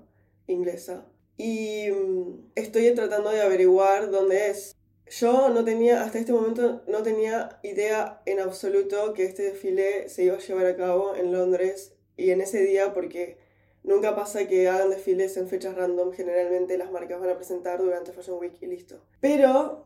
inglesa. 0.48 1.06
Y 1.38 1.90
mm, 1.92 2.52
estoy 2.56 2.92
tratando 2.96 3.30
de 3.30 3.42
averiguar 3.42 4.10
dónde 4.10 4.50
es. 4.50 4.76
Yo 5.08 5.50
no 5.50 5.64
tenía, 5.64 6.04
hasta 6.04 6.18
este 6.18 6.34
momento, 6.34 6.82
no 6.88 7.04
tenía 7.04 7.60
idea 7.62 8.22
en 8.26 8.40
absoluto 8.40 9.14
que 9.14 9.26
este 9.26 9.44
desfile 9.44 10.10
se 10.10 10.24
iba 10.24 10.36
a 10.36 10.40
llevar 10.40 10.66
a 10.66 10.76
cabo 10.76 11.16
en 11.16 11.32
Londres 11.32 11.94
y 12.18 12.32
en 12.32 12.42
ese 12.42 12.62
día 12.62 12.94
porque 12.94 13.38
nunca 13.84 14.16
pasa 14.16 14.48
que 14.48 14.68
hagan 14.68 14.90
desfiles 14.90 15.36
en 15.38 15.48
fechas 15.48 15.76
random, 15.76 16.14
generalmente 16.14 16.78
las 16.78 16.92
marcas 16.92 17.20
van 17.20 17.30
a 17.30 17.36
presentar 17.36 17.80
durante 17.80 18.12
Fashion 18.12 18.40
Week 18.40 18.54
y 18.62 18.68
listo. 18.68 19.02
Pero 19.20 19.86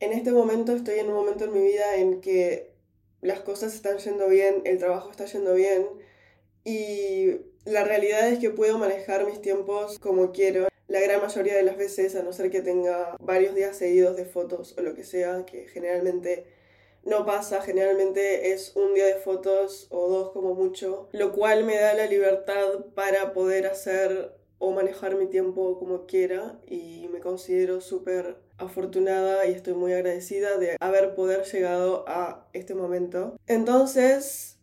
en 0.00 0.12
este 0.12 0.32
momento 0.32 0.72
estoy 0.74 0.98
en 0.98 1.08
un 1.08 1.14
momento 1.14 1.44
en 1.44 1.52
mi 1.52 1.60
vida 1.60 1.96
en 1.96 2.20
que 2.20 2.72
las 3.20 3.40
cosas 3.40 3.74
están 3.74 3.98
yendo 3.98 4.28
bien, 4.28 4.62
el 4.64 4.78
trabajo 4.78 5.10
está 5.10 5.26
yendo 5.26 5.54
bien 5.54 5.86
y 6.64 7.40
la 7.64 7.84
realidad 7.84 8.28
es 8.28 8.38
que 8.38 8.50
puedo 8.50 8.78
manejar 8.78 9.26
mis 9.26 9.40
tiempos 9.40 9.98
como 9.98 10.32
quiero. 10.32 10.68
La 10.86 11.00
gran 11.00 11.20
mayoría 11.20 11.54
de 11.54 11.62
las 11.62 11.76
veces, 11.76 12.14
a 12.14 12.22
no 12.22 12.32
ser 12.32 12.50
que 12.50 12.62
tenga 12.62 13.16
varios 13.20 13.54
días 13.54 13.76
seguidos 13.76 14.16
de 14.16 14.24
fotos 14.24 14.74
o 14.78 14.80
lo 14.82 14.94
que 14.94 15.04
sea, 15.04 15.44
que 15.44 15.68
generalmente 15.68 16.46
no 17.08 17.24
pasa, 17.24 17.62
generalmente 17.62 18.52
es 18.52 18.72
un 18.76 18.94
día 18.94 19.06
de 19.06 19.16
fotos 19.16 19.86
o 19.90 20.08
dos 20.08 20.30
como 20.32 20.54
mucho, 20.54 21.08
lo 21.12 21.32
cual 21.32 21.64
me 21.64 21.76
da 21.76 21.94
la 21.94 22.06
libertad 22.06 22.84
para 22.94 23.32
poder 23.32 23.66
hacer 23.66 24.32
o 24.58 24.72
manejar 24.72 25.16
mi 25.16 25.26
tiempo 25.26 25.78
como 25.78 26.06
quiera 26.06 26.58
y 26.66 27.08
me 27.12 27.20
considero 27.20 27.80
súper 27.80 28.36
afortunada 28.58 29.46
y 29.46 29.52
estoy 29.52 29.74
muy 29.74 29.92
agradecida 29.92 30.58
de 30.58 30.76
haber 30.80 31.14
poder 31.14 31.44
llegado 31.44 32.04
a 32.08 32.48
este 32.52 32.74
momento. 32.74 33.36
Entonces, 33.46 34.58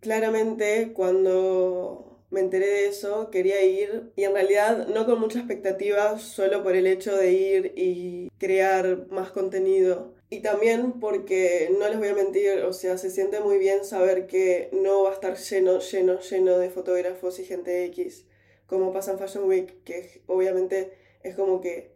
claramente 0.00 0.92
cuando 0.94 2.20
me 2.30 2.40
enteré 2.40 2.66
de 2.66 2.86
eso, 2.88 3.30
quería 3.30 3.62
ir 3.64 4.12
y 4.16 4.24
en 4.24 4.34
realidad 4.34 4.88
no 4.88 5.06
con 5.06 5.20
mucha 5.20 5.38
expectativa, 5.38 6.18
solo 6.18 6.62
por 6.62 6.74
el 6.74 6.86
hecho 6.86 7.16
de 7.16 7.32
ir 7.32 7.72
y 7.76 8.30
crear 8.38 9.06
más 9.10 9.30
contenido. 9.30 10.13
Y 10.30 10.40
también 10.40 11.00
porque, 11.00 11.70
no 11.78 11.88
les 11.88 11.98
voy 11.98 12.08
a 12.08 12.14
mentir, 12.14 12.60
o 12.60 12.72
sea, 12.72 12.98
se 12.98 13.10
siente 13.10 13.40
muy 13.40 13.58
bien 13.58 13.84
saber 13.84 14.26
que 14.26 14.68
no 14.72 15.02
va 15.04 15.10
a 15.10 15.14
estar 15.14 15.36
lleno, 15.36 15.78
lleno, 15.78 16.20
lleno 16.20 16.58
de 16.58 16.70
fotógrafos 16.70 17.38
y 17.38 17.44
gente 17.44 17.84
X, 17.86 18.26
como 18.66 18.92
pasa 18.92 19.12
en 19.12 19.18
Fashion 19.18 19.44
Week, 19.44 19.82
que 19.84 20.22
obviamente 20.26 20.92
es 21.22 21.36
como 21.36 21.60
que 21.60 21.94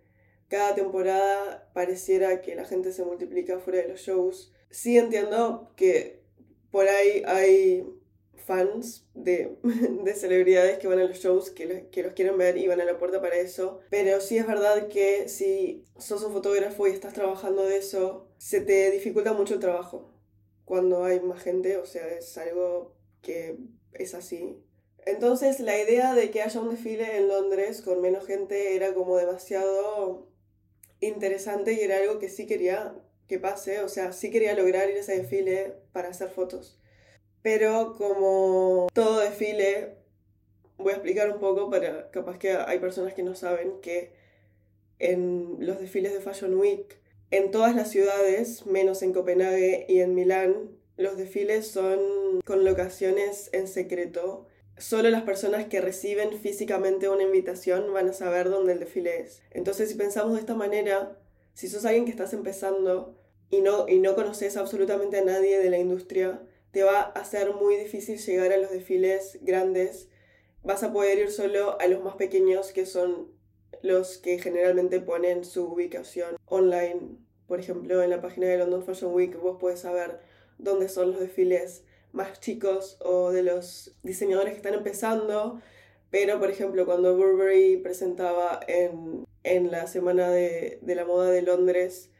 cada 0.48 0.74
temporada 0.74 1.70
pareciera 1.74 2.40
que 2.40 2.54
la 2.54 2.64
gente 2.64 2.92
se 2.92 3.04
multiplica 3.04 3.58
fuera 3.58 3.82
de 3.82 3.88
los 3.88 4.00
shows. 4.00 4.52
Sí 4.70 4.98
entiendo 4.98 5.72
que 5.76 6.20
por 6.70 6.88
ahí 6.88 7.22
hay 7.26 7.84
fans 8.48 9.06
de, 9.14 9.58
de, 10.04 10.14
celebridades 10.14 10.78
que 10.78 10.88
van 10.88 10.98
a 10.98 11.04
los 11.04 11.18
shows, 11.18 11.50
que, 11.50 11.88
que 11.92 12.02
los 12.02 12.14
quieren 12.14 12.38
ver 12.38 12.56
y 12.56 12.66
van 12.66 12.80
a 12.80 12.84
la 12.84 12.98
puerta 12.98 13.20
para 13.20 13.36
eso. 13.36 13.80
Pero 13.90 14.20
sí 14.20 14.38
es 14.38 14.46
verdad 14.46 14.88
que 14.88 15.28
si 15.28 15.84
sos 15.98 16.24
un 16.24 16.32
fotógrafo 16.32 16.88
y 16.88 16.90
estás 16.90 17.12
trabajando 17.12 17.64
de 17.64 17.76
eso, 17.76 18.26
se 18.38 18.62
te 18.62 18.90
dificulta 18.90 19.34
mucho 19.34 19.54
el 19.54 19.60
trabajo 19.60 20.10
cuando 20.64 21.04
hay 21.04 21.20
más 21.20 21.42
gente, 21.42 21.76
o 21.76 21.86
sea, 21.86 22.06
es 22.08 22.36
algo 22.38 22.94
que 23.22 23.58
es 23.92 24.14
así. 24.14 24.62
Entonces 25.06 25.60
la 25.60 25.78
idea 25.78 26.14
de 26.14 26.30
que 26.30 26.42
haya 26.42 26.60
un 26.60 26.70
desfile 26.70 27.16
en 27.16 27.28
Londres 27.28 27.82
con 27.82 28.00
menos 28.00 28.26
gente 28.26 28.74
era 28.74 28.92
como 28.94 29.16
demasiado 29.16 30.28
interesante 31.00 31.72
y 31.74 31.80
era 31.80 31.98
algo 31.98 32.18
que 32.18 32.28
sí 32.28 32.46
quería 32.46 32.94
que 33.28 33.38
pase, 33.38 33.80
o 33.80 33.88
sea, 33.88 34.12
sí 34.12 34.30
quería 34.30 34.54
lograr 34.54 34.88
ir 34.88 34.96
a 34.96 35.00
ese 35.00 35.18
desfile 35.18 35.74
para 35.92 36.08
hacer 36.08 36.30
fotos. 36.30 36.77
Pero 37.50 37.94
como 37.96 38.88
todo 38.92 39.20
desfile, 39.20 39.94
voy 40.76 40.92
a 40.92 40.96
explicar 40.96 41.32
un 41.32 41.40
poco 41.40 41.70
para 41.70 42.10
capaz 42.10 42.38
que 42.38 42.52
hay 42.52 42.78
personas 42.78 43.14
que 43.14 43.22
no 43.22 43.34
saben 43.34 43.80
que 43.80 44.12
en 44.98 45.56
los 45.60 45.80
desfiles 45.80 46.12
de 46.12 46.20
Fashion 46.20 46.54
Week, 46.58 47.00
en 47.30 47.50
todas 47.50 47.74
las 47.74 47.90
ciudades, 47.90 48.66
menos 48.66 49.00
en 49.00 49.14
Copenhague 49.14 49.86
y 49.88 50.00
en 50.00 50.14
Milán, 50.14 50.72
los 50.98 51.16
desfiles 51.16 51.66
son 51.66 51.98
con 52.44 52.66
locaciones 52.66 53.48
en 53.54 53.66
secreto 53.66 54.46
solo 54.76 55.08
las 55.08 55.22
personas 55.22 55.68
que 55.68 55.80
reciben 55.80 56.38
físicamente 56.38 57.08
una 57.08 57.22
invitación 57.22 57.90
van 57.94 58.10
a 58.10 58.12
saber 58.12 58.50
dónde 58.50 58.74
el 58.74 58.80
desfile 58.80 59.22
es. 59.22 59.40
Entonces, 59.52 59.88
si 59.88 59.94
pensamos 59.94 60.34
de 60.34 60.40
esta 60.40 60.54
manera, 60.54 61.16
si 61.54 61.66
sos 61.68 61.86
alguien 61.86 62.04
que 62.04 62.10
estás 62.10 62.34
empezando 62.34 63.16
y 63.48 63.62
no, 63.62 63.88
y 63.88 64.00
no 64.00 64.14
conoces 64.16 64.58
absolutamente 64.58 65.16
a 65.16 65.24
nadie 65.24 65.58
de 65.58 65.70
la 65.70 65.78
industria, 65.78 66.42
te 66.70 66.82
va 66.82 67.00
a 67.00 67.24
ser 67.24 67.54
muy 67.54 67.76
difícil 67.76 68.18
llegar 68.18 68.52
a 68.52 68.58
los 68.58 68.70
desfiles 68.70 69.38
grandes. 69.42 70.08
Vas 70.62 70.82
a 70.82 70.92
poder 70.92 71.18
ir 71.18 71.30
solo 71.30 71.80
a 71.80 71.86
los 71.86 72.02
más 72.02 72.16
pequeños, 72.16 72.72
que 72.72 72.86
son 72.86 73.28
los 73.82 74.18
que 74.18 74.38
generalmente 74.38 75.00
ponen 75.00 75.44
su 75.44 75.64
ubicación 75.64 76.36
online. 76.46 77.16
Por 77.46 77.60
ejemplo, 77.60 78.02
en 78.02 78.10
la 78.10 78.20
página 78.20 78.48
de 78.48 78.58
London 78.58 78.84
Fashion 78.84 79.14
Week 79.14 79.38
vos 79.40 79.56
puedes 79.60 79.80
saber 79.80 80.20
dónde 80.58 80.88
son 80.88 81.12
los 81.12 81.20
desfiles 81.20 81.84
más 82.12 82.40
chicos 82.40 82.96
o 83.00 83.30
de 83.30 83.42
los 83.42 83.94
diseñadores 84.02 84.52
que 84.52 84.58
están 84.58 84.74
empezando. 84.74 85.60
Pero, 86.10 86.38
por 86.38 86.50
ejemplo, 86.50 86.86
cuando 86.86 87.16
Burberry 87.16 87.76
presentaba 87.78 88.60
en, 88.66 89.26
en 89.44 89.70
la 89.70 89.86
Semana 89.86 90.30
de, 90.30 90.78
de, 90.80 90.94
la 90.94 91.04
Moda 91.04 91.30
de 91.30 91.42
Londres, 91.42 92.10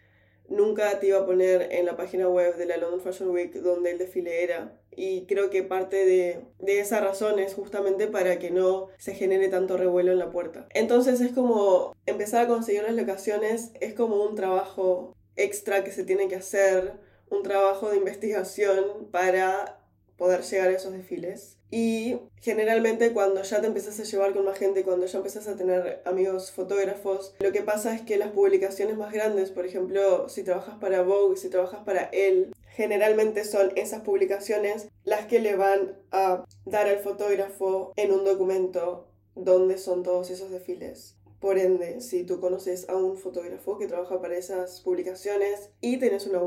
nunca 0.48 0.98
te 0.98 1.08
iba 1.08 1.18
a 1.18 1.26
poner 1.26 1.68
en 1.72 1.86
la 1.86 1.96
página 1.96 2.28
web 2.28 2.56
de 2.56 2.66
la 2.66 2.76
London 2.76 3.00
Fashion 3.00 3.30
Week 3.30 3.52
donde 3.54 3.90
el 3.92 3.98
desfile 3.98 4.42
era. 4.42 4.78
Y 4.90 5.26
creo 5.26 5.50
que 5.50 5.62
parte 5.62 6.04
de, 6.04 6.40
de 6.58 6.80
esa 6.80 7.00
razón 7.00 7.38
es 7.38 7.54
justamente 7.54 8.08
para 8.08 8.38
que 8.38 8.50
no 8.50 8.88
se 8.98 9.14
genere 9.14 9.48
tanto 9.48 9.76
revuelo 9.76 10.10
en 10.10 10.18
la 10.18 10.30
puerta. 10.30 10.66
Entonces 10.70 11.20
es 11.20 11.32
como 11.32 11.94
empezar 12.06 12.44
a 12.44 12.48
conseguir 12.48 12.82
las 12.82 12.94
locaciones, 12.94 13.70
es 13.80 13.94
como 13.94 14.22
un 14.24 14.34
trabajo 14.34 15.14
extra 15.36 15.84
que 15.84 15.92
se 15.92 16.04
tiene 16.04 16.28
que 16.28 16.36
hacer, 16.36 16.94
un 17.30 17.42
trabajo 17.42 17.90
de 17.90 17.98
investigación 17.98 19.08
para 19.12 19.77
poder 20.18 20.42
llegar 20.42 20.68
a 20.68 20.72
esos 20.72 20.92
desfiles. 20.92 21.56
Y 21.70 22.18
generalmente 22.40 23.12
cuando 23.12 23.42
ya 23.42 23.60
te 23.60 23.66
empiezas 23.66 23.98
a 24.00 24.02
llevar 24.02 24.34
con 24.34 24.44
más 24.44 24.58
gente, 24.58 24.82
cuando 24.82 25.06
ya 25.06 25.18
empiezas 25.18 25.48
a 25.48 25.56
tener 25.56 26.02
amigos 26.04 26.50
fotógrafos, 26.50 27.34
lo 27.40 27.52
que 27.52 27.62
pasa 27.62 27.94
es 27.94 28.02
que 28.02 28.18
las 28.18 28.30
publicaciones 28.30 28.96
más 28.96 29.12
grandes, 29.12 29.50
por 29.50 29.64
ejemplo, 29.64 30.28
si 30.28 30.42
trabajas 30.42 30.76
para 30.80 31.02
Vogue, 31.02 31.36
si 31.36 31.48
trabajas 31.48 31.80
para 31.84 32.04
él, 32.12 32.54
generalmente 32.70 33.44
son 33.44 33.72
esas 33.76 34.02
publicaciones 34.02 34.88
las 35.04 35.26
que 35.26 35.40
le 35.40 35.56
van 35.56 35.96
a 36.10 36.44
dar 36.64 36.88
al 36.88 36.98
fotógrafo 36.98 37.92
en 37.96 38.12
un 38.12 38.24
documento 38.24 39.08
donde 39.34 39.78
son 39.78 40.02
todos 40.02 40.30
esos 40.30 40.50
desfiles. 40.50 41.16
Por 41.38 41.58
ende, 41.58 42.00
si 42.00 42.24
tú 42.24 42.40
conoces 42.40 42.88
a 42.88 42.96
un 42.96 43.16
fotógrafo 43.16 43.78
que 43.78 43.86
trabaja 43.86 44.20
para 44.20 44.36
esas 44.36 44.80
publicaciones 44.80 45.70
y 45.80 45.98
tienes 45.98 46.26
una, 46.26 46.40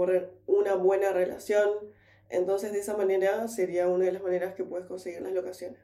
una 0.47 0.75
buena 0.75 1.13
relación, 1.13 1.69
entonces, 2.31 2.71
de 2.71 2.79
esa 2.79 2.97
manera 2.97 3.47
sería 3.47 3.87
una 3.87 4.05
de 4.05 4.13
las 4.13 4.23
maneras 4.23 4.55
que 4.55 4.63
puedes 4.63 4.87
conseguir 4.87 5.21
las 5.21 5.33
locaciones. 5.33 5.79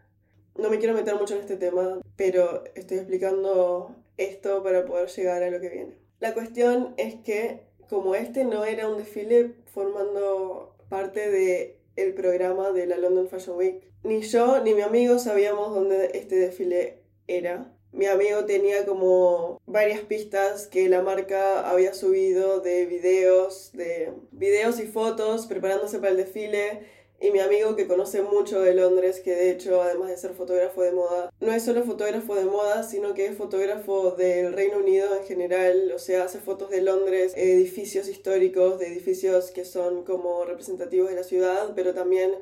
No 0.56 0.70
me 0.70 0.80
quiero 0.80 0.94
meter 0.94 1.16
mucho 1.16 1.36
en 1.36 1.42
este 1.42 1.58
tema, 1.58 2.00
pero 2.16 2.64
estoy 2.74 2.98
explicando 2.98 3.96
esto 4.18 4.64
para 4.64 4.86
poder 4.86 5.10
llegar 5.10 5.44
a 5.44 5.52
lo 5.52 5.60
que 5.62 5.70
viene. 5.70 5.98
La 6.20 6.34
cuestión 6.34 6.96
es 6.98 7.16
que 7.16 7.68
como 7.90 8.16
este 8.16 8.44
no 8.44 8.66
era 8.66 8.90
un 8.90 8.98
desfile 8.98 9.54
formando 9.66 10.76
parte 10.90 11.30
de 11.30 11.80
el 11.96 12.14
programa 12.14 12.72
de 12.72 12.88
la 12.88 12.98
London 12.98 13.28
Fashion 13.28 13.58
Week, 13.58 13.84
ni 14.04 14.22
yo 14.22 14.64
ni 14.64 14.74
mi 14.74 14.82
amigo 14.82 15.20
sabíamos 15.20 15.74
dónde 15.74 16.12
este 16.14 16.36
desfile 16.36 17.02
era 17.28 17.74
mi 17.92 18.06
amigo 18.06 18.46
tenía 18.46 18.86
como 18.86 19.62
varias 19.66 20.02
pistas 20.02 20.68
que 20.68 20.90
la 20.90 21.02
marca 21.02 21.70
había 21.70 21.94
subido 21.94 22.60
de 22.60 22.86
videos, 22.86 23.72
de 23.74 24.14
videos 24.32 24.80
y 24.80 24.88
fotos 24.88 25.48
preparándose 25.48 26.00
para 26.00 26.12
el 26.12 26.18
desfile. 26.18 26.98
Y 27.20 27.32
mi 27.32 27.40
amigo 27.40 27.76
que 27.76 27.88
conoce 27.88 28.22
mucho 28.22 28.62
de 28.62 28.76
Londres, 28.76 29.22
que 29.22 29.32
de 29.32 29.50
hecho 29.50 29.82
además 29.82 30.10
de 30.10 30.18
ser 30.18 30.36
fotógrafo 30.36 30.84
de 30.84 30.92
moda, 30.92 31.34
no 31.40 31.52
es 31.52 31.64
solo 31.64 31.84
fotógrafo 31.84 32.36
de 32.36 32.46
moda, 32.46 32.84
sino 32.84 33.16
que 33.16 33.26
es 33.26 33.36
fotógrafo 33.36 34.12
del 34.12 34.54
Reino 34.54 34.78
Unido 34.78 35.16
en 35.16 35.24
general, 35.24 35.92
o 35.96 35.98
sea, 35.98 36.26
hace 36.26 36.38
fotos 36.38 36.70
de 36.70 36.82
Londres, 36.82 37.34
edificios 37.36 38.08
históricos, 38.08 38.78
de 38.78 38.90
edificios 38.90 39.50
que 39.50 39.66
son 39.66 40.04
como 40.04 40.46
representativos 40.46 41.10
de 41.10 41.16
la 41.16 41.24
ciudad, 41.24 41.72
pero 41.76 41.96
también 41.96 42.36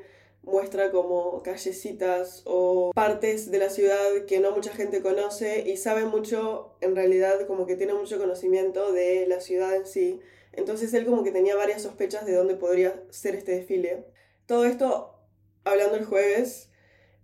muestra 0.46 0.92
como 0.92 1.42
callecitas 1.44 2.44
o 2.46 2.92
partes 2.94 3.52
de 3.52 3.58
la 3.58 3.70
ciudad 3.70 4.26
que 4.28 4.40
no 4.40 4.52
mucha 4.52 4.72
gente 4.72 5.02
conoce 5.02 5.68
y 5.68 5.78
sabe 5.78 6.06
mucho, 6.06 6.76
en 6.82 6.96
realidad 6.96 7.48
como 7.48 7.66
que 7.66 7.76
tiene 7.76 7.94
mucho 7.94 8.18
conocimiento 8.20 8.94
de 8.94 9.26
la 9.28 9.42
ciudad 9.42 9.76
en 9.76 9.86
sí. 9.86 10.20
Entonces 10.54 10.94
él 10.94 11.06
como 11.06 11.24
que 11.24 11.32
tenía 11.32 11.56
varias 11.56 11.82
sospechas 11.82 12.26
de 12.26 12.34
dónde 12.34 12.56
podría 12.56 13.04
ser 13.10 13.36
este 13.36 13.54
desfile. 13.54 14.06
Todo 14.46 14.66
esto 14.66 15.16
hablando 15.64 15.98
el 15.98 16.06
jueves 16.06 16.70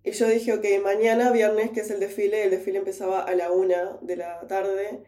y 0.04 0.12
yo 0.12 0.28
dije, 0.28 0.54
ok, 0.54 0.66
mañana 0.84 1.32
viernes 1.32 1.72
que 1.72 1.82
es 1.82 1.92
el 1.92 2.00
desfile, 2.00 2.44
el 2.44 2.52
desfile 2.52 2.80
empezaba 2.80 3.22
a 3.22 3.36
la 3.36 3.52
una 3.52 3.98
de 4.02 4.16
la 4.16 4.48
tarde. 4.48 5.04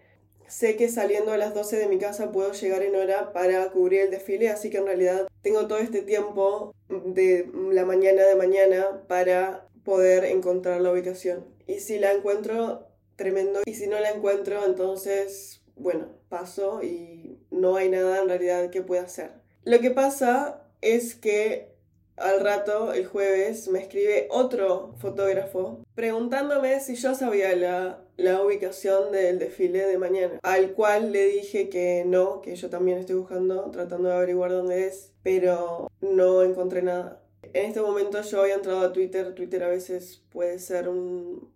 sé 0.48 0.75
que 0.75 0.88
saliendo 0.88 1.32
a 1.32 1.38
las 1.38 1.55
12 1.55 1.77
de 1.77 1.88
mi 1.88 1.98
casa 1.98 2.32
puedo 2.32 2.51
llegar 2.51 2.84
en 2.84 2.96
hora 2.96 3.34
para 3.34 3.72
cubrir 3.72 4.01
el 4.01 4.12
desfile, 4.12 4.50
así 4.50 4.70
que 4.70 4.77
en 4.77 4.86
realidad 4.86 5.27
tengo 5.43 5.67
todo 5.67 5.77
este 5.77 6.01
tiempo 6.01 6.73
de 6.89 7.51
la 7.71 7.85
mañana 7.85 8.23
de 8.23 8.35
mañana 8.35 9.03
para 9.07 9.67
poder 9.83 10.23
encontrar 10.23 10.81
la 10.81 10.91
ubicación. 10.91 11.45
Y 11.67 11.79
si 11.79 12.00
la 12.00 12.13
encuentro, 12.13 12.88
tremendo. 13.17 13.59
Y 13.65 13.75
si 13.75 13.88
no 13.88 14.00
la 14.00 14.09
encuentro, 14.12 14.65
entonces, 14.65 15.62
bueno, 15.75 16.07
paso 16.29 16.81
y 16.81 17.39
no 17.51 17.75
hay 17.75 17.89
nada 17.89 18.21
en 18.21 18.29
realidad 18.29 18.69
que 18.69 18.81
pueda 18.81 19.03
hacer. 19.03 19.31
Lo 19.65 19.79
que 19.79 19.91
pasa 19.91 20.63
es 20.81 21.13
que 21.13 21.73
al 22.17 22.41
rato, 22.41 22.93
el 22.93 23.05
jueves, 23.05 23.67
me 23.70 23.79
escribe 23.79 24.27
otro 24.29 24.93
fotógrafo 25.00 25.84
preguntándome 25.96 26.79
si 26.79 26.96
yo 26.96 27.15
sabía 27.15 27.55
la, 27.55 28.03
la, 28.17 28.41
ubicación 28.41 29.12
del 29.12 29.39
desfile 29.39 29.86
de 29.86 29.98
mañana, 29.98 30.39
al 30.43 30.74
cual 30.74 31.12
le 31.12 31.25
dije 31.25 31.70
que 31.70 32.03
no, 32.05 32.41
que 32.41 32.55
yo 32.55 32.70
también 32.70 32.98
estoy 32.98 33.15
buscando, 33.15 33.70
tratando 33.72 34.10
de 34.10 34.15
averiguar 34.15 34.51
dónde 34.51 34.88
es, 34.88 35.12
pero 35.24 35.88
no 36.01 36.43
encontré 36.43 36.82
nada. 36.82 37.22
En 37.53 37.65
este 37.67 37.82
momento 37.82 38.22
yo 38.22 38.41
había 38.41 38.55
entrado 38.55 38.82
a 38.82 38.93
Twitter, 38.93 39.34
Twitter 39.36 39.63
a 39.63 39.70
veces 39.70 40.24
puede 40.32 40.60
ser 40.60 40.89
un, 40.89 41.52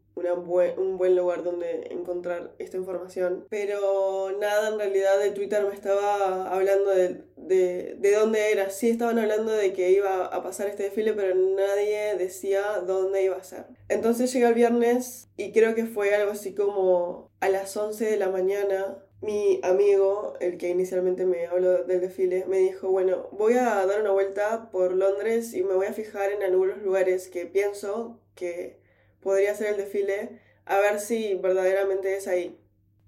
un 0.78 0.98
buen 0.98 1.16
lugar 1.16 1.44
donde 1.44 1.88
encontrar 1.92 2.54
esta 2.60 2.78
información. 2.78 3.46
Pero 3.50 4.32
nada, 4.40 4.70
en 4.70 4.80
realidad 4.80 5.20
de 5.20 5.32
Twitter 5.32 5.64
me 5.66 5.74
estaba 5.74 6.50
hablando 6.50 6.90
de, 6.92 7.24
de, 7.36 7.96
de, 8.00 8.12
dónde 8.14 8.52
era. 8.52 8.70
Sí 8.70 8.90
estaban 8.90 9.20
hablando 9.20 9.52
de 9.52 9.74
que 9.74 9.92
iba 9.92 10.26
a 10.26 10.44
pasar 10.44 10.68
este 10.68 10.84
desfile, 10.84 11.14
pero 11.14 11.36
nadie 11.36 12.16
decía 12.18 12.80
dónde 12.86 13.24
iba 13.24 13.38
a 13.38 13.44
ser. 13.44 13.66
Entonces 13.90 14.32
llega 14.34 14.50
el 14.50 14.56
viernes 14.56 15.30
y 15.38 15.52
creo 15.52 15.76
que 15.76 15.86
fue 15.86 16.14
algo 16.16 16.32
así 16.32 16.54
como 16.54 17.32
a 17.40 17.50
las 17.50 17.76
11 17.76 18.06
de 18.06 18.18
la 18.18 18.30
mañana. 18.30 19.04
Mi 19.20 19.60
amigo, 19.64 20.36
el 20.40 20.60
que 20.60 20.70
inicialmente 20.70 21.26
me 21.26 21.48
habló 21.48 21.84
del 21.86 22.02
desfile, 22.02 22.46
me 22.48 22.60
dijo, 22.60 22.90
bueno, 22.90 23.30
voy 23.32 23.54
a 23.54 23.84
dar 23.88 24.02
una 24.02 24.12
vuelta 24.12 24.70
por 24.72 24.94
Londres 24.94 25.56
y 25.56 25.64
me 25.64 25.74
voy 25.74 25.88
a 25.88 25.94
fijar 25.94 26.32
en 26.32 26.44
algunos 26.44 26.84
lugares 26.84 27.28
que 27.28 27.48
pienso 27.48 28.20
que 28.36 28.80
podría 29.22 29.56
ser 29.56 29.70
el 29.70 29.78
desfile, 29.78 30.40
a 30.66 30.80
ver 30.80 31.00
si 31.00 31.36
verdaderamente 31.36 32.16
es 32.16 32.28
ahí. 32.28 32.58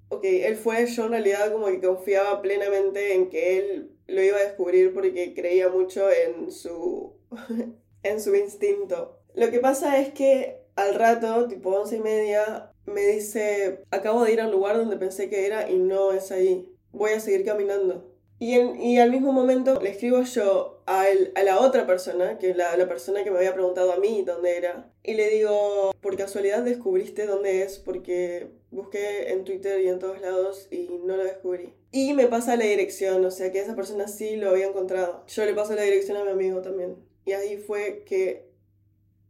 Ok, 0.09 0.23
él 0.23 0.55
fue, 0.55 0.85
yo 0.87 1.05
en 1.05 1.11
realidad 1.11 1.51
como 1.51 1.67
que 1.67 1.81
confiaba 1.81 2.41
plenamente 2.41 3.13
en 3.13 3.29
que 3.29 3.57
él 3.57 3.91
lo 4.07 4.21
iba 4.23 4.37
a 4.37 4.43
descubrir 4.43 4.93
porque 4.93 5.33
creía 5.35 5.69
mucho 5.69 6.09
en 6.09 6.51
su, 6.51 7.13
en 8.03 8.21
su 8.21 8.35
instinto. 8.35 9.19
Lo 9.35 9.51
que 9.51 9.59
pasa 9.59 9.99
es 9.99 10.13
que 10.13 10.61
al 10.75 10.95
rato, 10.95 11.47
tipo 11.47 11.69
once 11.69 11.97
y 11.97 11.99
media, 11.99 12.71
me 12.85 13.01
dice, 13.05 13.83
acabo 13.91 14.23
de 14.23 14.33
ir 14.33 14.41
al 14.41 14.51
lugar 14.51 14.77
donde 14.77 14.97
pensé 14.97 15.29
que 15.29 15.45
era 15.45 15.69
y 15.69 15.77
no 15.77 16.11
es 16.11 16.31
ahí. 16.31 16.67
Voy 16.91 17.11
a 17.11 17.19
seguir 17.19 17.45
caminando. 17.45 18.11
Y, 18.39 18.57
y 18.57 18.97
al 18.99 19.11
mismo 19.11 19.33
momento 19.33 19.81
le 19.81 19.89
escribo 19.89 20.21
yo 20.23 20.81
a, 20.85 21.05
a 21.35 21.43
la 21.43 21.59
otra 21.59 21.85
persona, 21.85 22.39
que 22.39 22.51
es 22.51 22.57
la, 22.57 22.75
la, 22.77 22.87
persona 22.87 23.23
que 23.23 23.31
me 23.31 23.37
había 23.37 23.53
preguntado 23.53 23.91
a 23.91 23.97
mí 23.97 24.23
dónde 24.25 24.55
era, 24.55 24.89
y 25.03 25.15
le 25.15 25.29
digo, 25.29 25.91
por 25.99 26.15
casualidad 26.15 26.63
descubriste 26.63 27.25
dónde 27.25 27.63
es, 27.63 27.79
porque 27.79 28.47
busqué 28.71 29.31
en 29.31 29.43
Twitter 29.43 29.81
y 29.81 29.89
en 29.89 29.99
todos 29.99 30.21
lados 30.21 30.67
y 30.71 30.87
no 31.03 31.17
lo 31.17 31.23
descubrí. 31.25 31.73
Y 31.91 32.13
me 32.13 32.27
pasa 32.27 32.55
la 32.55 32.65
dirección, 32.65 33.25
o 33.25 33.31
sea 33.31 33.51
que 33.51 33.59
esa 33.59 33.75
persona 33.75 34.07
sí 34.07 34.37
lo 34.37 34.51
había 34.51 34.67
encontrado. 34.67 35.25
Yo 35.27 35.43
le 35.43 35.53
paso 35.53 35.75
la 35.75 35.81
dirección 35.81 36.17
a 36.17 36.23
mi 36.23 36.31
amigo 36.31 36.61
también. 36.61 36.95
Y 37.25 37.33
ahí 37.33 37.57
fue 37.57 38.03
que 38.05 38.49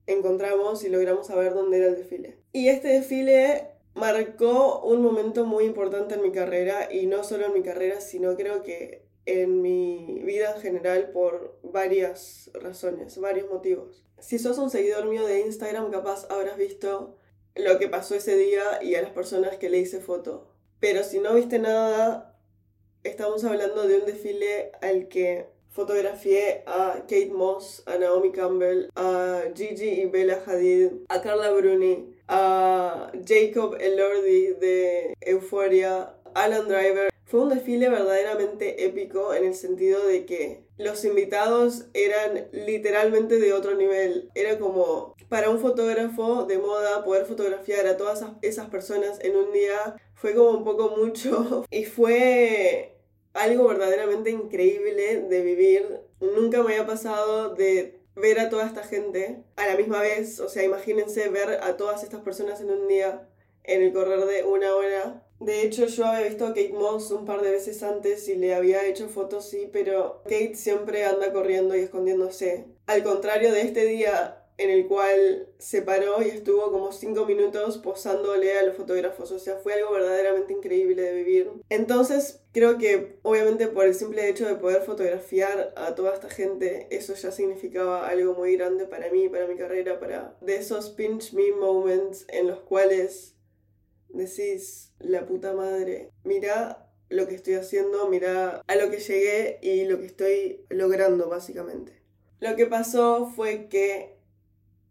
encontramos 0.05 0.83
y 0.83 0.89
logramos 0.89 1.27
saber 1.27 1.53
dónde 1.53 1.77
era 1.77 1.87
el 1.87 1.95
desfile. 1.95 2.37
Y 2.51 2.67
este 2.67 2.89
desfile 2.89 3.69
marcó 3.99 4.81
un 4.81 5.01
momento 5.01 5.45
muy 5.45 5.65
importante 5.65 6.15
en 6.15 6.21
mi 6.21 6.31
carrera 6.31 6.91
y 6.91 7.05
no 7.05 7.23
solo 7.23 7.45
en 7.45 7.53
mi 7.53 7.61
carrera, 7.61 8.01
sino 8.01 8.35
creo 8.35 8.63
que 8.63 9.07
en 9.25 9.61
mi 9.61 10.21
vida 10.23 10.55
en 10.55 10.61
general 10.61 11.11
por 11.11 11.59
varias 11.61 12.49
razones, 12.53 13.19
varios 13.19 13.49
motivos. 13.49 14.03
Si 14.19 14.39
sos 14.39 14.57
un 14.57 14.69
seguidor 14.69 15.05
mío 15.05 15.25
de 15.25 15.41
Instagram, 15.41 15.91
capaz 15.91 16.25
habrás 16.31 16.57
visto 16.57 17.15
lo 17.55 17.77
que 17.77 17.87
pasó 17.87 18.15
ese 18.15 18.35
día 18.35 18.81
y 18.81 18.95
a 18.95 19.01
las 19.01 19.11
personas 19.11 19.57
que 19.57 19.69
le 19.69 19.77
hice 19.77 19.99
foto. 19.99 20.47
Pero 20.79 21.03
si 21.03 21.19
no 21.19 21.35
viste 21.35 21.59
nada, 21.59 22.37
estamos 23.03 23.43
hablando 23.43 23.87
de 23.87 23.97
un 23.97 24.05
desfile 24.05 24.71
al 24.81 25.09
que 25.09 25.47
fotografié 25.69 26.63
a 26.65 27.01
Kate 27.01 27.31
Moss, 27.33 27.83
a 27.85 27.97
Naomi 27.97 28.31
Campbell, 28.31 28.89
a 28.95 29.43
Gigi 29.55 30.01
y 30.01 30.05
Bella 30.05 30.41
Hadid, 30.45 30.91
a 31.07 31.21
Carla 31.21 31.51
Bruni, 31.51 32.15
a 32.29 33.11
Jacob 33.25 33.75
Elordi 33.79 34.53
de 34.53 35.15
Euphoria, 35.21 36.13
Alan 36.35 36.67
Driver. 36.67 37.09
Fue 37.25 37.41
un 37.41 37.49
desfile 37.49 37.89
verdaderamente 37.89 38.85
épico 38.85 39.33
en 39.33 39.45
el 39.45 39.53
sentido 39.53 40.07
de 40.07 40.25
que 40.25 40.63
los 40.77 41.03
invitados 41.05 41.87
eran 41.93 42.47
literalmente 42.51 43.39
de 43.39 43.53
otro 43.53 43.75
nivel. 43.75 44.29
Era 44.33 44.57
como 44.57 45.15
para 45.27 45.49
un 45.49 45.59
fotógrafo 45.59 46.45
de 46.45 46.57
moda 46.57 47.03
poder 47.03 47.25
fotografiar 47.25 47.85
a 47.85 47.97
todas 47.97 48.23
esas 48.41 48.69
personas 48.69 49.19
en 49.21 49.35
un 49.35 49.51
día 49.51 49.95
fue 50.19 50.35
como 50.35 50.51
un 50.51 50.63
poco 50.63 50.95
mucho 50.97 51.65
y 51.71 51.85
fue 51.85 52.95
algo 53.33 53.67
verdaderamente 53.67 54.29
increíble 54.31 55.21
de 55.21 55.41
vivir. 55.41 56.01
Nunca 56.19 56.61
me 56.61 56.73
había 56.73 56.85
pasado 56.85 57.55
de 57.55 57.98
ver 58.21 58.39
a 58.39 58.49
toda 58.49 58.65
esta 58.65 58.84
gente 58.84 59.43
a 59.55 59.67
la 59.67 59.75
misma 59.75 60.01
vez. 60.01 60.39
O 60.39 60.49
sea, 60.49 60.63
imagínense 60.63 61.29
ver 61.29 61.60
a 61.62 61.77
todas 61.77 62.03
estas 62.03 62.21
personas 62.21 62.62
en 62.62 62.71
un 62.71 62.88
día, 62.88 63.27
en 63.63 63.82
el 63.82 63.93
correr 63.93 64.25
de 64.25 64.43
una 64.43 64.75
hora. 64.75 65.23
De 65.39 65.62
hecho, 65.62 65.86
yo 65.86 66.05
había 66.05 66.27
visto 66.27 66.45
a 66.45 66.49
Kate 66.49 66.73
Moss 66.73 67.12
un 67.12 67.25
par 67.25 67.41
de 67.41 67.51
veces 67.51 67.82
antes 67.82 68.27
y 68.27 68.36
le 68.36 68.53
había 68.53 68.86
hecho 68.86 69.08
fotos, 69.08 69.49
sí, 69.49 69.69
pero 69.71 70.21
Kate 70.23 70.55
siempre 70.55 71.05
anda 71.05 71.32
corriendo 71.32 71.75
y 71.75 71.82
escondiéndose. 71.82 72.65
Al 72.88 73.03
contrario 73.03 73.53
de 73.53 73.62
este 73.62 73.86
día 73.86 74.38
en 74.60 74.69
el 74.69 74.88
cual 74.88 75.48
se 75.58 75.82
paró 75.82 76.22
y 76.22 76.28
estuvo 76.28 76.69
como 76.69 76.91
cinco 76.91 77.26
minutos 77.26 77.78
posándole 77.78 78.58
a 78.58 78.63
los 78.63 78.76
fotógrafos. 78.76 79.32
O 79.32 79.39
sea, 79.39 79.56
fue 79.56 79.74
algo 79.74 79.93
verdaderamente 79.93 80.52
increíble 80.52 81.02
de 81.02 81.13
vivir. 81.13 81.52
Entonces, 81.69 82.41
creo 82.52 82.78
que 82.78 83.19
obviamente 83.22 83.67
por 83.67 83.86
el 83.86 83.95
simple 83.95 84.28
hecho 84.28 84.45
de 84.45 84.56
poder 84.56 84.82
fotografiar 84.82 85.74
a 85.78 85.95
toda 85.95 86.13
esta 86.13 86.30
gente, 86.30 86.88
eso 86.91 87.13
ya 87.13 87.32
significaba 87.32 88.10
algo 88.10 88.34
muy 88.34 88.58
grande 88.58 88.86
para 88.86 89.10
mí, 89.10 89.30
para 89.30 89.48
mi 89.48 89.56
carrera, 89.56 89.98
para 89.98 90.38
de 90.41 90.58
esos 90.58 90.89
pinch 90.89 91.32
me 91.32 91.54
moments 91.54 92.26
en 92.28 92.48
los 92.48 92.60
cuales 92.60 93.36
decís, 94.10 94.93
la 95.00 95.26
puta 95.26 95.54
madre, 95.54 96.10
mira 96.26 96.91
lo 97.08 97.28
que 97.30 97.36
estoy 97.36 97.54
haciendo, 97.54 98.10
mira 98.10 98.62
a 98.67 98.76
lo 98.76 98.91
que 98.91 99.00
llegué 99.00 99.60
y 99.62 99.86
lo 99.86 100.00
que 100.00 100.08
estoy 100.08 100.65
logrando 100.69 101.30
básicamente. 101.30 101.93
Lo 102.41 102.58
que 102.58 102.65
pasó 102.65 103.32
fue 103.34 103.69
que 103.69 104.18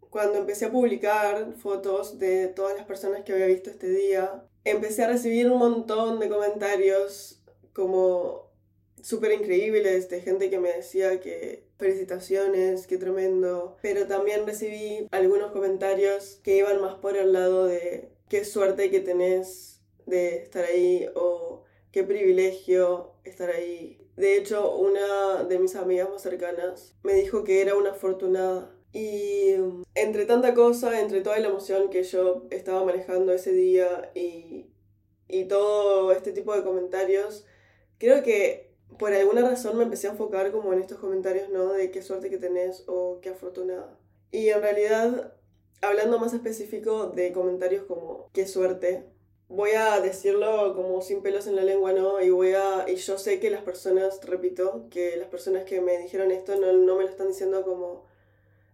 cuando 0.09 0.39
empecé 0.39 0.65
a 0.65 0.71
publicar 0.71 1.53
fotos 1.53 2.19
de 2.19 2.47
todas 2.47 2.75
las 2.75 2.85
personas 2.85 3.23
que 3.23 3.33
había 3.33 3.45
visto 3.45 3.69
este 3.69 3.89
día, 3.89 4.43
empecé 4.63 5.03
a 5.03 5.07
recibir 5.07 5.49
un 5.51 5.59
montón 5.59 6.19
de 6.19 6.29
comentarios 6.29 7.41
como 7.73 8.49
súper 9.01 9.31
increíbles 9.31 10.09
de 10.09 10.21
gente 10.21 10.49
que 10.49 10.59
me 10.59 10.73
decía 10.73 11.19
que 11.19 11.67
felicitaciones, 11.77 12.87
qué 12.87 12.97
tremendo, 12.97 13.77
pero 13.81 14.07
también 14.07 14.45
recibí 14.45 15.07
algunos 15.11 15.51
comentarios 15.51 16.39
que 16.43 16.57
iban 16.57 16.81
más 16.81 16.95
por 16.95 17.15
el 17.15 17.31
lado 17.31 17.65
de 17.65 18.11
qué 18.27 18.43
suerte 18.43 18.91
que 18.91 18.99
tenés 18.99 19.79
de 20.05 20.37
estar 20.37 20.65
ahí 20.65 21.07
o 21.15 21.63
qué 21.91 22.03
privilegio 22.03 23.13
estar 23.23 23.49
ahí. 23.49 24.05
De 24.17 24.35
hecho, 24.35 24.75
una 24.75 25.45
de 25.45 25.59
mis 25.59 25.75
amigas 25.75 26.09
más 26.09 26.21
cercanas 26.21 26.95
me 27.03 27.13
dijo 27.13 27.45
que 27.45 27.61
era 27.61 27.75
una 27.75 27.91
afortunada 27.91 28.75
y 28.91 29.53
um, 29.55 29.83
entre 29.95 30.25
tanta 30.25 30.53
cosa, 30.53 30.99
entre 30.99 31.21
toda 31.21 31.39
la 31.39 31.49
emoción 31.49 31.89
que 31.89 32.03
yo 32.03 32.47
estaba 32.49 32.83
manejando 32.83 33.31
ese 33.33 33.51
día 33.51 34.11
y, 34.15 34.67
y 35.27 35.45
todo 35.45 36.11
este 36.11 36.31
tipo 36.31 36.55
de 36.55 36.63
comentarios, 36.63 37.45
creo 37.97 38.23
que 38.23 38.69
por 38.97 39.13
alguna 39.13 39.41
razón 39.41 39.77
me 39.77 39.83
empecé 39.83 40.07
a 40.07 40.11
enfocar 40.11 40.51
como 40.51 40.73
en 40.73 40.79
estos 40.79 40.97
comentarios, 40.97 41.49
¿no? 41.49 41.73
De 41.73 41.91
qué 41.91 42.01
suerte 42.01 42.29
que 42.29 42.37
tenés 42.37 42.83
o 42.87 43.19
qué 43.21 43.29
afortunada. 43.29 43.97
Y 44.31 44.49
en 44.49 44.61
realidad, 44.61 45.33
hablando 45.81 46.19
más 46.19 46.33
específico 46.33 47.07
de 47.07 47.31
comentarios 47.31 47.83
como 47.83 48.29
qué 48.33 48.47
suerte, 48.47 49.05
voy 49.47 49.71
a 49.71 49.99
decirlo 50.01 50.75
como 50.75 51.01
sin 51.01 51.21
pelos 51.21 51.47
en 51.47 51.55
la 51.55 51.63
lengua, 51.63 51.93
¿no? 51.93 52.21
Y 52.21 52.29
voy 52.31 52.53
a 52.53 52.85
y 52.89 52.95
yo 52.95 53.17
sé 53.17 53.39
que 53.39 53.49
las 53.51 53.61
personas, 53.61 54.19
repito, 54.23 54.87
que 54.89 55.15
las 55.17 55.29
personas 55.29 55.63
que 55.63 55.81
me 55.81 55.97
dijeron 55.99 56.31
esto 56.31 56.55
no, 56.55 56.73
no 56.73 56.95
me 56.95 57.03
lo 57.03 57.09
están 57.09 57.27
diciendo 57.27 57.63
como 57.63 58.08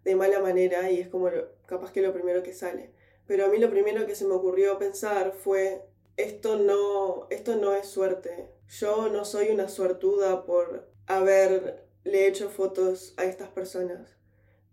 de 0.05 0.15
mala 0.15 0.39
manera 0.39 0.89
y 0.89 1.01
es 1.01 1.09
como 1.09 1.29
capaz 1.65 1.91
que 1.91 2.01
lo 2.01 2.13
primero 2.13 2.43
que 2.43 2.53
sale. 2.53 2.91
Pero 3.27 3.45
a 3.45 3.49
mí 3.49 3.57
lo 3.57 3.69
primero 3.69 4.05
que 4.05 4.15
se 4.15 4.25
me 4.25 4.35
ocurrió 4.35 4.77
pensar 4.77 5.33
fue, 5.33 5.81
esto 6.15 6.57
no, 6.57 7.27
esto 7.31 7.55
no 7.55 7.73
es 7.73 7.87
suerte. 7.87 8.51
Yo 8.69 9.09
no 9.09 9.25
soy 9.25 9.49
una 9.49 9.67
suertuda 9.67 10.45
por 10.45 10.87
haberle 11.07 12.27
hecho 12.27 12.49
fotos 12.49 13.15
a 13.17 13.25
estas 13.25 13.49
personas. 13.49 14.15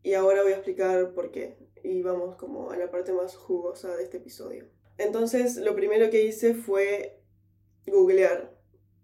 Y 0.03 0.15
ahora 0.15 0.43
voy 0.43 0.53
a 0.53 0.57
explicar 0.57 1.13
por 1.15 1.31
qué. 1.31 1.57
Y 1.83 2.03
vamos 2.03 2.37
como 2.37 2.71
a 2.71 2.77
la 2.77 2.91
parte 2.91 3.13
más 3.13 3.35
jugosa 3.35 3.97
de 3.97 4.05
este 4.05 4.19
episodio. 4.19 4.69
Entonces, 4.99 5.57
lo 5.57 5.75
primero 5.75 6.11
que 6.11 6.23
hice 6.23 6.55
fue 6.55 7.21
googlear, 7.87 8.55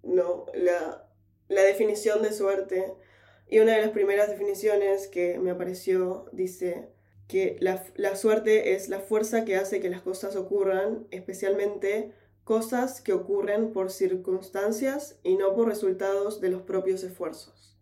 ¿no? 0.02 0.46
La, 0.52 1.08
la 1.48 1.62
definición 1.62 2.22
de 2.22 2.32
suerte. 2.32 2.94
Y 3.48 3.60
una 3.60 3.72
de 3.72 3.80
las 3.80 3.90
primeras 3.90 4.28
definiciones 4.28 5.08
que 5.08 5.38
me 5.38 5.50
apareció 5.50 6.26
dice 6.32 6.88
que 7.26 7.56
la, 7.60 7.84
la 7.96 8.16
suerte 8.16 8.74
es 8.74 8.88
la 8.88 9.00
fuerza 9.00 9.44
que 9.44 9.56
hace 9.56 9.80
que 9.80 9.90
las 9.90 10.02
cosas 10.02 10.36
ocurran, 10.36 11.06
especialmente 11.10 12.12
cosas 12.44 13.00
que 13.00 13.12
ocurren 13.12 13.72
por 13.72 13.90
circunstancias 13.90 15.18
y 15.22 15.36
no 15.36 15.54
por 15.54 15.68
resultados 15.68 16.40
de 16.40 16.48
los 16.50 16.62
propios 16.62 17.02
esfuerzos. 17.02 17.76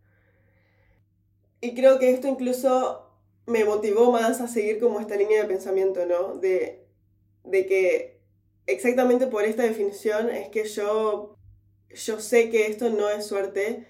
Y 1.60 1.74
creo 1.74 1.98
que 1.98 2.10
esto 2.10 2.28
incluso 2.28 3.10
me 3.46 3.64
motivó 3.64 4.10
más 4.10 4.40
a 4.40 4.48
seguir 4.48 4.80
como 4.80 5.00
esta 5.00 5.16
línea 5.16 5.42
de 5.42 5.48
pensamiento, 5.48 6.04
¿no? 6.06 6.34
De, 6.34 6.84
de 7.44 7.66
que 7.66 8.20
exactamente 8.66 9.28
por 9.28 9.44
esta 9.44 9.62
definición 9.62 10.30
es 10.30 10.48
que 10.48 10.64
yo, 10.64 11.36
yo 11.90 12.20
sé 12.20 12.50
que 12.50 12.66
esto 12.66 12.90
no 12.90 13.08
es 13.08 13.26
suerte. 13.26 13.86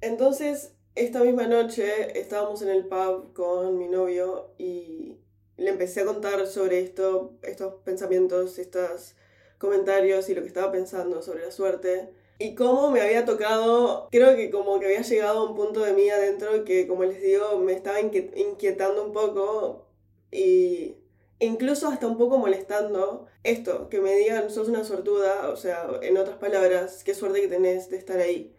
Entonces, 0.00 0.73
esta 0.94 1.22
misma 1.24 1.46
noche 1.46 2.18
estábamos 2.18 2.62
en 2.62 2.68
el 2.68 2.86
pub 2.86 3.32
con 3.32 3.78
mi 3.78 3.88
novio 3.88 4.50
y 4.58 5.16
le 5.56 5.70
empecé 5.70 6.02
a 6.02 6.04
contar 6.04 6.46
sobre 6.46 6.80
esto, 6.80 7.34
estos 7.42 7.74
pensamientos, 7.84 8.58
estos 8.58 9.14
comentarios 9.58 10.28
y 10.28 10.34
lo 10.34 10.42
que 10.42 10.48
estaba 10.48 10.72
pensando 10.72 11.22
sobre 11.22 11.44
la 11.44 11.50
suerte. 11.50 12.10
Y 12.38 12.54
cómo 12.54 12.90
me 12.90 13.00
había 13.00 13.24
tocado, 13.24 14.08
creo 14.10 14.36
que 14.36 14.50
como 14.50 14.80
que 14.80 14.86
había 14.86 15.02
llegado 15.02 15.40
a 15.40 15.50
un 15.50 15.56
punto 15.56 15.80
de 15.80 15.92
mí 15.92 16.10
adentro 16.10 16.64
que, 16.64 16.86
como 16.86 17.04
les 17.04 17.22
digo, 17.22 17.58
me 17.58 17.72
estaba 17.72 18.00
inquietando 18.00 19.04
un 19.04 19.12
poco 19.12 19.86
y 20.32 20.96
incluso 21.38 21.88
hasta 21.88 22.06
un 22.08 22.18
poco 22.18 22.38
molestando 22.38 23.26
esto, 23.44 23.88
que 23.88 24.00
me 24.00 24.14
digan, 24.16 24.50
sos 24.50 24.68
una 24.68 24.84
sortuda, 24.84 25.48
o 25.48 25.56
sea, 25.56 25.86
en 26.02 26.16
otras 26.16 26.38
palabras, 26.38 27.04
qué 27.04 27.14
suerte 27.14 27.40
que 27.40 27.48
tenés 27.48 27.88
de 27.90 27.96
estar 27.98 28.18
ahí. 28.18 28.53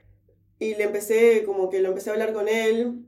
Y 0.66 0.74
le 0.74 0.86
empecé, 0.86 1.44
como 1.44 1.70
que 1.70 1.80
lo 1.80 1.90
empecé 1.90 2.10
a 2.10 2.14
hablar 2.14 2.34
con 2.34 2.48
él 2.48 3.06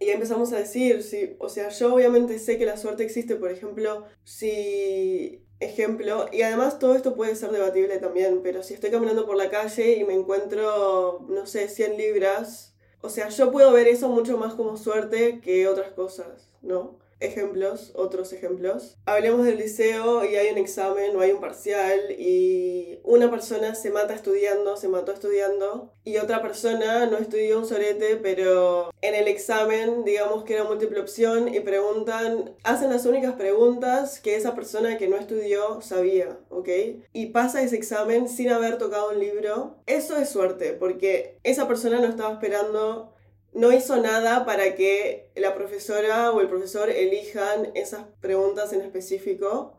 y 0.00 0.10
empezamos 0.10 0.52
a 0.52 0.58
decir, 0.58 1.04
sí, 1.04 1.36
o 1.38 1.48
sea, 1.48 1.68
yo 1.68 1.94
obviamente 1.94 2.38
sé 2.40 2.58
que 2.58 2.66
la 2.66 2.76
suerte 2.76 3.04
existe, 3.04 3.36
por 3.36 3.52
ejemplo, 3.52 4.04
si 4.24 5.44
ejemplo, 5.60 6.26
y 6.32 6.42
además 6.42 6.80
todo 6.80 6.96
esto 6.96 7.14
puede 7.14 7.36
ser 7.36 7.50
debatible 7.50 7.98
también, 7.98 8.40
pero 8.42 8.64
si 8.64 8.74
estoy 8.74 8.90
caminando 8.90 9.26
por 9.26 9.36
la 9.36 9.48
calle 9.48 9.96
y 9.96 10.04
me 10.04 10.14
encuentro, 10.14 11.24
no 11.28 11.46
sé, 11.46 11.68
100 11.68 11.96
libras, 11.96 12.74
o 13.00 13.08
sea, 13.08 13.28
yo 13.28 13.52
puedo 13.52 13.72
ver 13.72 13.86
eso 13.86 14.08
mucho 14.08 14.36
más 14.38 14.54
como 14.54 14.76
suerte 14.76 15.40
que 15.40 15.68
otras 15.68 15.92
cosas, 15.92 16.50
¿no? 16.62 16.98
Ejemplos, 17.20 17.92
otros 17.94 18.32
ejemplos. 18.32 18.96
Hablemos 19.06 19.44
del 19.44 19.58
liceo 19.58 20.24
y 20.24 20.36
hay 20.36 20.50
un 20.52 20.58
examen 20.58 21.16
o 21.16 21.20
hay 21.20 21.32
un 21.32 21.40
parcial 21.40 22.12
y 22.18 23.00
una 23.04 23.30
persona 23.30 23.74
se 23.74 23.90
mata 23.90 24.14
estudiando, 24.14 24.76
se 24.76 24.88
mató 24.88 25.12
estudiando 25.12 25.92
y 26.04 26.18
otra 26.18 26.42
persona 26.42 27.06
no 27.06 27.18
estudió 27.18 27.58
un 27.58 27.66
sorete, 27.66 28.16
pero 28.16 28.90
en 29.02 29.14
el 29.14 29.28
examen, 29.28 30.04
digamos 30.04 30.44
que 30.44 30.54
era 30.54 30.64
múltiple 30.64 31.00
opción 31.00 31.52
y 31.54 31.60
preguntan, 31.60 32.54
hacen 32.62 32.90
las 32.90 33.06
únicas 33.06 33.34
preguntas 33.34 34.20
que 34.20 34.36
esa 34.36 34.54
persona 34.54 34.98
que 34.98 35.08
no 35.08 35.16
estudió 35.16 35.80
sabía, 35.82 36.38
¿ok? 36.48 36.68
Y 37.12 37.26
pasa 37.26 37.62
ese 37.62 37.76
examen 37.76 38.28
sin 38.28 38.50
haber 38.50 38.78
tocado 38.78 39.10
un 39.10 39.18
libro. 39.18 39.76
Eso 39.86 40.16
es 40.16 40.28
suerte, 40.28 40.72
porque 40.72 41.38
esa 41.42 41.68
persona 41.68 42.00
no 42.00 42.06
estaba 42.06 42.32
esperando 42.32 43.12
no 43.52 43.72
hizo 43.72 43.96
nada 43.96 44.44
para 44.44 44.74
que 44.74 45.30
la 45.34 45.54
profesora 45.54 46.32
o 46.32 46.40
el 46.40 46.48
profesor 46.48 46.90
elijan 46.90 47.70
esas 47.74 48.04
preguntas 48.20 48.72
en 48.72 48.82
específico. 48.82 49.74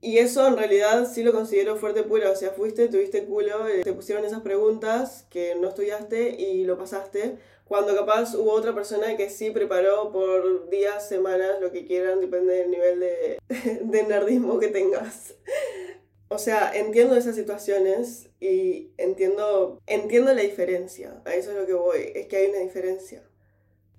Y 0.00 0.18
eso 0.18 0.46
en 0.46 0.56
realidad 0.56 1.10
sí 1.10 1.22
lo 1.22 1.32
considero 1.32 1.76
fuerte 1.76 2.02
pura. 2.02 2.30
O 2.30 2.36
sea, 2.36 2.50
fuiste, 2.50 2.88
tuviste 2.88 3.24
culo, 3.24 3.66
eh, 3.66 3.82
te 3.82 3.92
pusieron 3.92 4.24
esas 4.24 4.42
preguntas 4.42 5.26
que 5.30 5.54
no 5.54 5.68
estudiaste 5.68 6.40
y 6.40 6.64
lo 6.64 6.76
pasaste. 6.78 7.38
Cuando 7.64 7.96
capaz 7.96 8.34
hubo 8.34 8.52
otra 8.52 8.74
persona 8.74 9.16
que 9.16 9.28
sí 9.28 9.50
preparó 9.50 10.12
por 10.12 10.70
días, 10.70 11.08
semanas, 11.08 11.60
lo 11.60 11.72
que 11.72 11.84
quieran, 11.84 12.20
depende 12.20 12.54
del 12.54 12.70
nivel 12.70 13.00
de, 13.00 13.38
de 13.82 14.02
nerdismo 14.04 14.60
que 14.60 14.68
tengas. 14.68 15.34
O 16.28 16.38
sea, 16.38 16.72
entiendo 16.74 17.16
esas 17.16 17.36
situaciones 17.36 18.30
y 18.40 18.90
entiendo, 18.96 19.80
entiendo 19.86 20.34
la 20.34 20.42
diferencia. 20.42 21.22
A 21.24 21.34
eso 21.34 21.52
es 21.52 21.56
lo 21.56 21.66
que 21.66 21.74
voy, 21.74 22.12
es 22.14 22.26
que 22.26 22.36
hay 22.36 22.46
una 22.50 22.58
diferencia. 22.58 23.22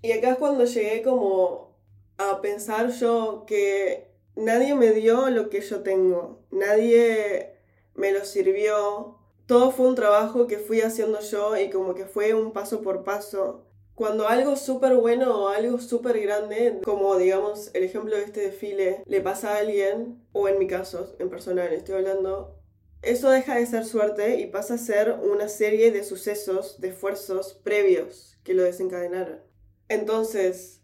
Y 0.01 0.11
acá 0.11 0.31
es 0.31 0.37
cuando 0.37 0.65
llegué 0.65 1.01
como 1.01 1.75
a 2.17 2.41
pensar 2.41 2.91
yo 2.91 3.45
que 3.47 4.11
nadie 4.35 4.75
me 4.75 4.91
dio 4.91 5.29
lo 5.29 5.49
que 5.49 5.61
yo 5.61 5.83
tengo, 5.83 6.39
nadie 6.51 7.53
me 7.95 8.11
lo 8.11 8.25
sirvió. 8.25 9.17
Todo 9.45 9.71
fue 9.71 9.87
un 9.87 9.95
trabajo 9.95 10.47
que 10.47 10.57
fui 10.57 10.81
haciendo 10.81 11.21
yo 11.21 11.57
y 11.57 11.69
como 11.69 11.95
que 11.95 12.05
fue 12.05 12.33
un 12.33 12.51
paso 12.51 12.81
por 12.81 13.05
paso 13.05 13.66
cuando 13.97 14.27
algo 14.27 14.55
súper 14.57 14.93
bueno 14.93 15.45
o 15.45 15.47
algo 15.47 15.79
súper 15.79 16.21
grande, 16.21 16.81
como 16.83 17.17
digamos 17.17 17.71
el 17.73 17.83
ejemplo 17.83 18.15
de 18.15 18.25
este 18.25 18.41
desfile, 18.41 19.01
le 19.07 19.21
pasa 19.21 19.55
a 19.55 19.57
alguien, 19.57 20.23
o 20.33 20.47
en 20.47 20.59
mi 20.59 20.67
caso, 20.67 21.15
en 21.17 21.31
personal 21.31 21.73
estoy 21.73 21.95
hablando, 21.95 22.61
eso 23.01 23.31
deja 23.31 23.55
de 23.55 23.65
ser 23.65 23.85
suerte 23.85 24.39
y 24.39 24.45
pasa 24.45 24.75
a 24.75 24.77
ser 24.77 25.13
una 25.13 25.49
serie 25.49 25.89
de 25.91 26.03
sucesos, 26.03 26.79
de 26.79 26.89
esfuerzos 26.89 27.55
previos 27.63 28.37
que 28.43 28.53
lo 28.53 28.61
desencadenaron. 28.61 29.41
Entonces, 29.89 30.83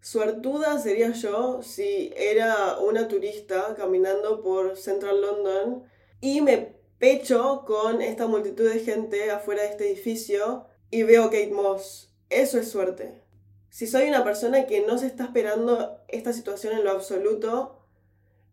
suertuda 0.00 0.80
sería 0.80 1.12
yo 1.12 1.62
si 1.62 2.12
era 2.16 2.80
una 2.80 3.06
turista 3.06 3.76
caminando 3.76 4.42
por 4.42 4.76
Central 4.76 5.20
London 5.20 5.84
y 6.20 6.40
me 6.40 6.74
pecho 6.98 7.62
con 7.64 8.02
esta 8.02 8.26
multitud 8.26 8.68
de 8.68 8.80
gente 8.80 9.30
afuera 9.30 9.62
de 9.62 9.68
este 9.68 9.92
edificio 9.92 10.66
y 10.90 11.04
veo 11.04 11.26
Kate 11.26 11.52
Moss 11.52 12.07
eso 12.30 12.58
es 12.58 12.70
suerte. 12.70 13.22
Si 13.70 13.86
soy 13.86 14.08
una 14.08 14.24
persona 14.24 14.66
que 14.66 14.80
no 14.86 14.98
se 14.98 15.06
está 15.06 15.24
esperando 15.24 16.00
esta 16.08 16.32
situación 16.32 16.72
en 16.72 16.84
lo 16.84 16.90
absoluto, 16.90 17.78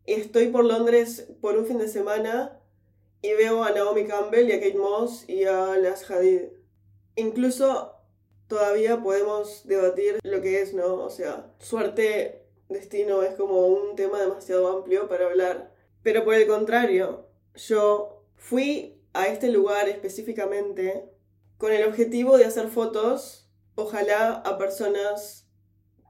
estoy 0.05 0.47
por 0.47 0.65
Londres 0.65 1.27
por 1.41 1.57
un 1.57 1.65
fin 1.65 1.77
de 1.77 1.87
semana 1.87 2.59
y 3.21 3.33
veo 3.33 3.63
a 3.63 3.71
Naomi 3.71 4.05
Campbell 4.05 4.49
y 4.49 4.53
a 4.53 4.59
Kate 4.59 4.77
Moss 4.77 5.27
y 5.27 5.45
a 5.45 5.77
Las 5.77 6.09
Hadid. 6.09 6.43
Incluso 7.15 7.95
todavía 8.47 9.01
podemos 9.01 9.65
debatir 9.65 10.19
lo 10.23 10.41
que 10.41 10.61
es, 10.61 10.73
¿no? 10.73 10.95
O 10.95 11.09
sea, 11.09 11.51
suerte, 11.59 12.45
destino 12.69 13.23
es 13.23 13.35
como 13.35 13.67
un 13.67 13.95
tema 13.95 14.21
demasiado 14.21 14.67
amplio 14.67 15.07
para 15.07 15.25
hablar. 15.25 15.71
Pero 16.03 16.23
por 16.23 16.35
el 16.35 16.45
contrario, 16.45 17.25
yo 17.55 18.23
fui 18.35 19.01
a 19.13 19.27
este 19.27 19.47
lugar 19.47 19.89
específicamente 19.89 21.09
con 21.57 21.71
el 21.71 21.87
objetivo 21.87 22.37
de 22.37 22.45
hacer 22.45 22.67
fotos 22.67 23.44
ojalá 23.75 24.31
a 24.33 24.57
personas 24.57 25.47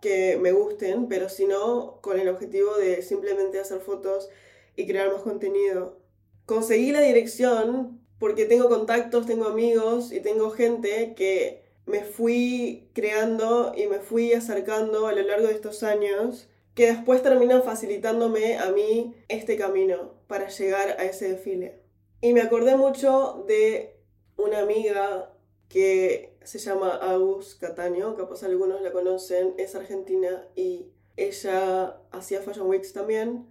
que 0.02 0.38
me 0.38 0.52
gusten, 0.52 1.08
pero 1.08 1.30
si 1.30 1.46
no, 1.46 2.00
con 2.02 2.20
el 2.20 2.30
objetivo 2.30 2.76
de 2.76 3.02
simplemente 3.02 3.60
hacer 3.60 3.80
fotos 3.80 4.30
y 4.76 4.86
crear 4.86 5.12
más 5.12 5.22
contenido. 5.22 6.00
Conseguí 6.46 6.92
la 6.92 7.02
dirección 7.02 8.02
porque 8.20 8.46
tengo 8.46 8.70
contactos, 8.70 9.26
tengo 9.26 9.46
amigos 9.46 10.12
y 10.12 10.20
tengo 10.20 10.52
gente 10.52 11.14
que 11.16 11.64
me 11.86 12.04
fui 12.04 12.90
creando 12.94 13.74
y 13.76 13.88
me 13.88 14.00
fui 14.00 14.34
acercando 14.34 15.08
a 15.08 15.14
lo 15.14 15.24
largo 15.24 15.48
de 15.48 15.54
estos 15.54 15.84
años 15.84 16.50
que 16.74 16.88
después 16.88 17.24
terminan 17.24 17.64
facilitándome 17.64 18.58
a 18.58 18.70
mí 18.72 19.16
este 19.28 19.56
camino 19.58 20.14
para 20.28 20.50
llegar 20.50 20.98
a 21.00 21.06
ese 21.06 21.30
desfile. 21.30 21.80
Y 22.22 22.34
me 22.34 22.42
acordé 22.42 22.76
mucho 22.76 23.44
de 23.48 23.98
una 24.38 24.60
amiga 24.60 25.32
que 25.70 26.35
se 26.46 26.60
llama 26.60 26.96
Agus 26.96 27.56
Cataño, 27.56 28.16
capaz 28.16 28.44
algunos 28.44 28.82
la 28.82 28.92
conocen, 28.92 29.54
es 29.58 29.76
argentina 29.76 30.48
y 30.56 30.92
ella 31.18 31.98
hacía 32.12 32.42
Fashion 32.42 32.68
Weeks 32.68 32.94
también. 32.94 33.48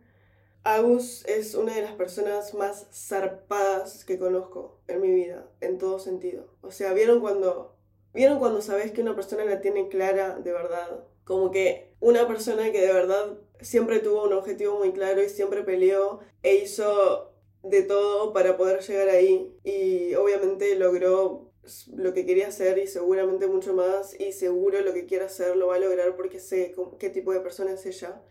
Agus 0.63 1.25
es 1.27 1.55
una 1.55 1.75
de 1.75 1.83
las 1.83 1.93
personas 1.93 2.55
más 2.55 2.87
zarpadas 2.93 4.05
que 4.05 4.19
conozco 4.19 4.81
en 4.87 5.01
mi 5.01 5.11
vida, 5.11 5.47
en 5.61 5.79
todo 5.79 5.99
sentido. 5.99 6.47
O 6.63 6.71
sea, 6.71 6.93
¿vieron 6.95 7.21
cuando, 7.21 7.77
¿vieron 8.15 8.39
cuando 8.39 8.63
sabes 8.63 8.93
que 8.93 9.03
una 9.03 9.15
persona 9.15 9.45
la 9.45 9.61
tiene 9.61 9.89
clara 9.89 10.39
de 10.39 10.53
verdad? 10.53 11.05
Como 11.25 11.51
que 11.51 11.95
una 12.01 12.27
persona 12.27 12.73
que 12.73 12.81
de 12.81 12.93
verdad 12.93 13.39
siempre 13.61 13.99
tuvo 13.99 14.25
un 14.25 14.33
objetivo 14.33 14.79
muy 14.79 14.93
claro 14.93 15.23
y 15.23 15.29
siempre 15.29 15.63
peleó 15.63 16.21
e 16.43 16.57
hizo 16.57 17.33
de 17.63 17.83
todo 17.83 18.33
para 18.33 18.57
poder 18.57 18.81
llegar 18.81 19.09
ahí 19.09 19.55
y 19.65 20.15
obviamente 20.15 20.77
logró 20.77 21.51
lo 21.95 22.13
que 22.13 22.27
quería 22.27 22.49
hacer 22.49 22.79
y 22.79 22.87
seguramente 22.87 23.47
mucho 23.47 23.75
más 23.75 24.19
y 24.19 24.33
seguro 24.33 24.81
lo 24.81 24.93
que 24.93 25.07
quiera 25.07 25.27
hacer 25.27 25.57
lo 25.57 25.69
va 25.69 25.77
a 25.77 25.79
lograr 25.79 26.17
porque 26.17 26.41
sé 26.41 26.75
qué 26.99 27.11
tipo 27.11 27.33
de 27.33 27.41
persona 27.41 27.73
es 27.73 27.87
ella. 27.87 28.23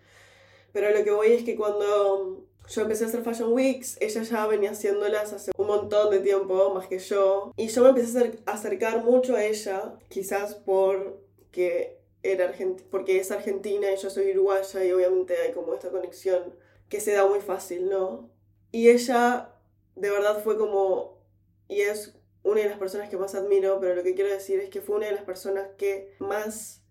Pero 0.71 0.89
lo 0.91 1.03
que 1.03 1.11
voy 1.11 1.33
es 1.33 1.43
que 1.43 1.55
cuando 1.55 2.45
yo 2.67 2.81
empecé 2.81 3.03
a 3.03 3.07
hacer 3.07 3.23
Fashion 3.23 3.53
Weeks, 3.53 3.97
ella 3.99 4.23
ya 4.23 4.47
venía 4.47 4.71
haciéndolas 4.71 5.33
hace 5.33 5.51
un 5.57 5.67
montón 5.67 6.09
de 6.09 6.19
tiempo, 6.19 6.73
más 6.73 6.87
que 6.87 6.99
yo. 6.99 7.51
Y 7.57 7.67
yo 7.67 7.83
me 7.83 7.89
empecé 7.89 8.39
a 8.45 8.51
acercar 8.51 9.03
mucho 9.03 9.35
a 9.35 9.43
ella, 9.43 9.95
quizás 10.09 10.55
porque, 10.55 11.99
era 12.23 12.53
porque 12.89 13.19
es 13.19 13.31
argentina 13.31 13.91
y 13.91 13.97
yo 13.97 14.09
soy 14.09 14.31
uruguaya 14.31 14.83
y 14.83 14.91
obviamente 14.91 15.35
hay 15.37 15.51
como 15.51 15.73
esta 15.73 15.89
conexión 15.89 16.55
que 16.89 16.99
se 16.99 17.13
da 17.13 17.27
muy 17.27 17.41
fácil, 17.41 17.89
¿no? 17.89 18.29
Y 18.71 18.89
ella 18.89 19.49
de 19.95 20.09
verdad 20.09 20.41
fue 20.43 20.57
como 20.57 21.21
y 21.67 21.81
es 21.81 22.15
una 22.43 22.61
de 22.61 22.69
las 22.69 22.77
personas 22.77 23.09
que 23.09 23.17
más 23.17 23.35
admiro, 23.35 23.79
pero 23.79 23.95
lo 23.95 24.03
que 24.03 24.15
quiero 24.15 24.29
decir 24.29 24.59
es 24.59 24.69
que 24.69 24.81
fue 24.81 24.97
una 24.97 25.07
de 25.07 25.13
las 25.13 25.23
personas 25.23 25.67
que 25.77 26.13
más 26.19 26.81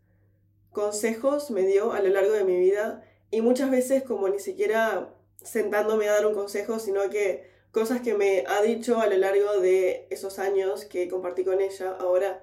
consejos 0.72 1.50
me 1.50 1.62
dio 1.62 1.92
a 1.92 2.00
lo 2.00 2.08
largo 2.08 2.32
de 2.32 2.44
mi 2.44 2.58
vida 2.58 3.04
y 3.30 3.42
muchas 3.42 3.70
veces 3.70 4.02
como 4.02 4.28
ni 4.28 4.38
siquiera 4.38 5.14
sentándome 5.42 6.08
a 6.08 6.12
dar 6.12 6.26
un 6.26 6.34
consejo, 6.34 6.78
sino 6.78 7.08
que 7.10 7.50
cosas 7.70 8.00
que 8.00 8.14
me 8.14 8.44
ha 8.46 8.62
dicho 8.62 9.00
a 9.00 9.06
lo 9.06 9.16
largo 9.16 9.60
de 9.60 10.06
esos 10.10 10.38
años 10.38 10.84
que 10.84 11.08
compartí 11.08 11.44
con 11.44 11.60
ella. 11.60 11.96
Ahora 11.98 12.42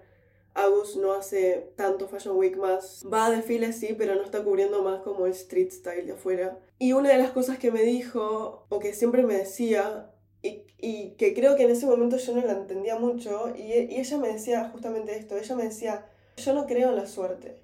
Agus 0.53 0.97
no 0.97 1.13
hace 1.13 1.71
tanto 1.75 2.07
Fashion 2.07 2.35
Week 2.35 2.57
más. 2.57 3.05
Va 3.11 3.27
a 3.27 3.31
desfiles 3.31 3.77
sí, 3.77 3.95
pero 3.97 4.15
no 4.15 4.23
está 4.23 4.43
cubriendo 4.43 4.83
más 4.83 5.01
como 5.01 5.25
el 5.25 5.31
street 5.31 5.71
style 5.71 6.05
de 6.05 6.13
afuera. 6.13 6.59
Y 6.79 6.93
una 6.93 7.09
de 7.09 7.17
las 7.17 7.31
cosas 7.31 7.59
que 7.59 7.71
me 7.71 7.83
dijo, 7.83 8.65
o 8.69 8.79
que 8.79 8.93
siempre 8.93 9.23
me 9.23 9.35
decía, 9.35 10.08
y, 10.81 11.11
que 11.11 11.33
creo 11.33 11.55
que 11.55 11.63
en 11.63 11.71
ese 11.71 11.85
momento 11.85 12.17
yo 12.17 12.35
no 12.35 12.45
la 12.45 12.53
entendía 12.53 12.97
mucho, 12.97 13.53
y, 13.55 13.61
y 13.61 13.99
ella 13.99 14.17
me 14.17 14.33
decía 14.33 14.69
justamente 14.71 15.15
esto, 15.15 15.37
ella 15.37 15.55
me 15.55 15.63
decía, 15.63 16.05
yo 16.37 16.53
no 16.53 16.67
creo 16.67 16.89
en 16.89 16.95
la 16.95 17.07
suerte, 17.07 17.59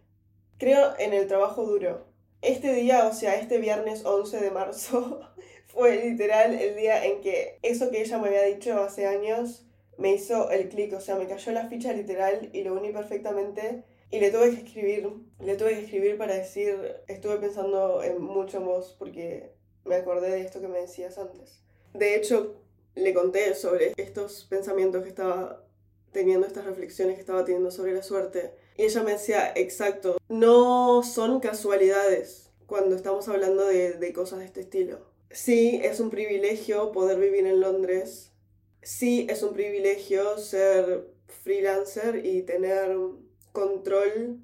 creo 0.57 0.93
en 0.99 1.13
el 1.13 1.27
trabajo 1.27 1.65
duro. 1.65 2.07
Este 2.41 2.73
día, 2.73 3.07
o 3.07 3.13
sea, 3.13 3.35
este 3.35 3.57
viernes 3.57 4.05
11 4.05 4.39
de 4.39 4.51
marzo, 4.51 5.21
fue 5.67 6.03
literal 6.03 6.53
el 6.53 6.75
día 6.75 7.05
en 7.05 7.21
que 7.21 7.59
eso 7.61 7.89
que 7.89 8.01
ella 8.01 8.17
me 8.17 8.27
había 8.27 8.43
dicho 8.43 8.79
hace 8.79 9.07
años 9.07 9.65
me 9.97 10.13
hizo 10.13 10.49
el 10.51 10.69
clic, 10.69 10.93
o 10.93 10.99
sea, 10.99 11.15
me 11.15 11.27
cayó 11.27 11.51
la 11.51 11.67
ficha 11.67 11.93
literal 11.93 12.49
y 12.53 12.63
lo 12.63 12.73
uní 12.73 12.91
perfectamente. 12.91 13.83
Y 14.11 14.19
le 14.19 14.31
tuve 14.31 14.51
que 14.51 14.57
escribir, 14.57 15.09
le 15.39 15.55
tuve 15.55 15.71
que 15.71 15.81
escribir 15.81 16.17
para 16.17 16.35
decir, 16.35 16.95
estuve 17.07 17.37
pensando 17.37 18.03
en 18.03 18.21
mucho 18.21 18.57
en 18.57 18.65
vos 18.65 18.95
porque 18.99 19.51
me 19.83 19.95
acordé 19.95 20.29
de 20.31 20.41
esto 20.41 20.61
que 20.61 20.67
me 20.67 20.79
decías 20.79 21.17
antes. 21.17 21.63
De 21.93 22.15
hecho, 22.15 22.61
le 22.95 23.13
conté 23.13 23.53
sobre 23.55 23.93
estos 23.97 24.45
pensamientos 24.49 25.03
que 25.03 25.09
estaba 25.09 25.65
teniendo, 26.11 26.47
estas 26.47 26.65
reflexiones 26.65 27.15
que 27.15 27.21
estaba 27.21 27.43
teniendo 27.43 27.71
sobre 27.71 27.93
la 27.93 28.03
suerte. 28.03 28.53
Y 28.77 28.83
ella 28.83 29.03
me 29.03 29.11
decía, 29.11 29.51
exacto, 29.55 30.17
no 30.29 31.03
son 31.03 31.39
casualidades 31.39 32.49
cuando 32.65 32.95
estamos 32.95 33.27
hablando 33.27 33.65
de, 33.65 33.93
de 33.93 34.13
cosas 34.13 34.39
de 34.39 34.45
este 34.45 34.61
estilo. 34.61 34.99
Sí, 35.29 35.81
es 35.83 35.99
un 35.99 36.09
privilegio 36.09 36.91
poder 36.91 37.19
vivir 37.19 37.45
en 37.45 37.59
Londres. 37.59 38.31
Sí, 38.81 39.27
es 39.29 39.43
un 39.43 39.53
privilegio 39.53 40.37
ser 40.37 41.07
freelancer 41.27 42.25
y 42.25 42.43
tener 42.43 42.97
control 43.51 44.39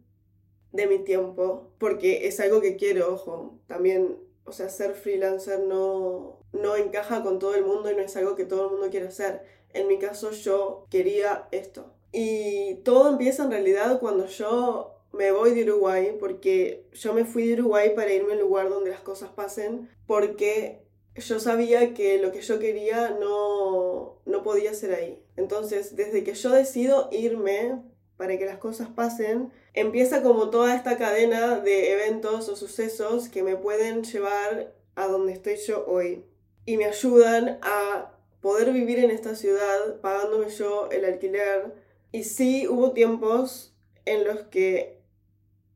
de 0.72 0.88
mi 0.88 1.00
tiempo, 1.00 1.72
porque 1.78 2.28
es 2.28 2.40
algo 2.40 2.62
que 2.62 2.76
quiero, 2.76 3.14
ojo. 3.14 3.60
También, 3.68 4.18
o 4.44 4.52
sea, 4.52 4.70
ser 4.70 4.94
freelancer 4.94 5.60
no, 5.60 6.41
no 6.54 6.76
encaja 6.76 7.24
con 7.24 7.40
todo 7.40 7.56
el 7.56 7.66
mundo 7.66 7.92
y 7.92 7.96
no 7.96 8.02
es 8.02 8.16
algo 8.18 8.36
que 8.36 8.46
todo 8.46 8.66
el 8.66 8.72
mundo 8.72 8.90
quiere 8.90 9.08
hacer. 9.08 9.44
En 9.74 9.88
mi 9.88 10.00
caso, 10.00 10.32
yo 10.32 10.86
quería 10.90 11.48
esto. 11.52 11.94
Y 12.12 12.76
todo 12.84 13.10
empieza 13.10 13.44
en 13.44 13.52
realidad 13.52 14.00
cuando 14.00 14.26
yo 14.28 14.98
me 15.14 15.32
voy 15.32 15.54
de 15.54 15.64
Uruguay, 15.64 16.16
porque 16.20 16.86
yo 16.94 17.14
me 17.14 17.26
fui 17.26 17.48
de 17.48 17.54
Uruguay 17.54 17.94
para 17.96 18.14
irme 18.14 18.34
al 18.34 18.40
lugar 18.40 18.70
donde 18.70 18.92
las 18.92 19.02
cosas 19.02 19.30
pasen, 19.30 19.90
porque 20.08 20.82
yo 21.16 21.40
sabía 21.40 21.94
que 21.94 22.22
lo 22.22 22.32
que 22.32 22.42
yo 22.42 22.60
quería 22.60 23.12
no, 23.12 24.20
no 24.26 24.44
podía 24.44 24.74
ser 24.74 24.94
ahí. 24.94 25.24
Entonces, 25.36 25.96
desde 25.96 26.24
que 26.24 26.34
yo 26.34 26.50
decido 26.50 27.10
irme 27.12 27.82
para 28.18 28.38
que 28.38 28.46
las 28.46 28.58
cosas 28.58 28.90
pasen, 28.90 29.52
empieza 29.74 30.22
como 30.22 30.50
toda 30.50 30.76
esta 30.76 30.98
cadena 30.98 31.60
de 31.60 31.92
eventos 31.94 32.48
o 32.50 32.56
sucesos 32.56 33.30
que 33.30 33.44
me 33.44 33.56
pueden 33.56 34.04
llevar 34.04 34.74
a 34.96 35.08
donde 35.08 35.34
estoy 35.34 35.56
yo 35.58 35.86
hoy 35.88 36.26
y 36.66 36.78
me 36.78 36.86
ayudan 36.86 37.60
a 37.62 38.12
poder 38.42 38.72
vivir 38.74 39.00
en 39.00 39.12
esta 39.12 39.36
ciudad 39.36 40.00
pagándome 40.02 40.50
yo 40.50 40.90
el 40.92 41.06
alquiler. 41.06 41.74
Y 42.12 42.24
sí 42.24 42.68
hubo 42.68 42.92
tiempos 42.92 43.74
en 44.06 44.26
los 44.26 44.42
que 44.44 45.02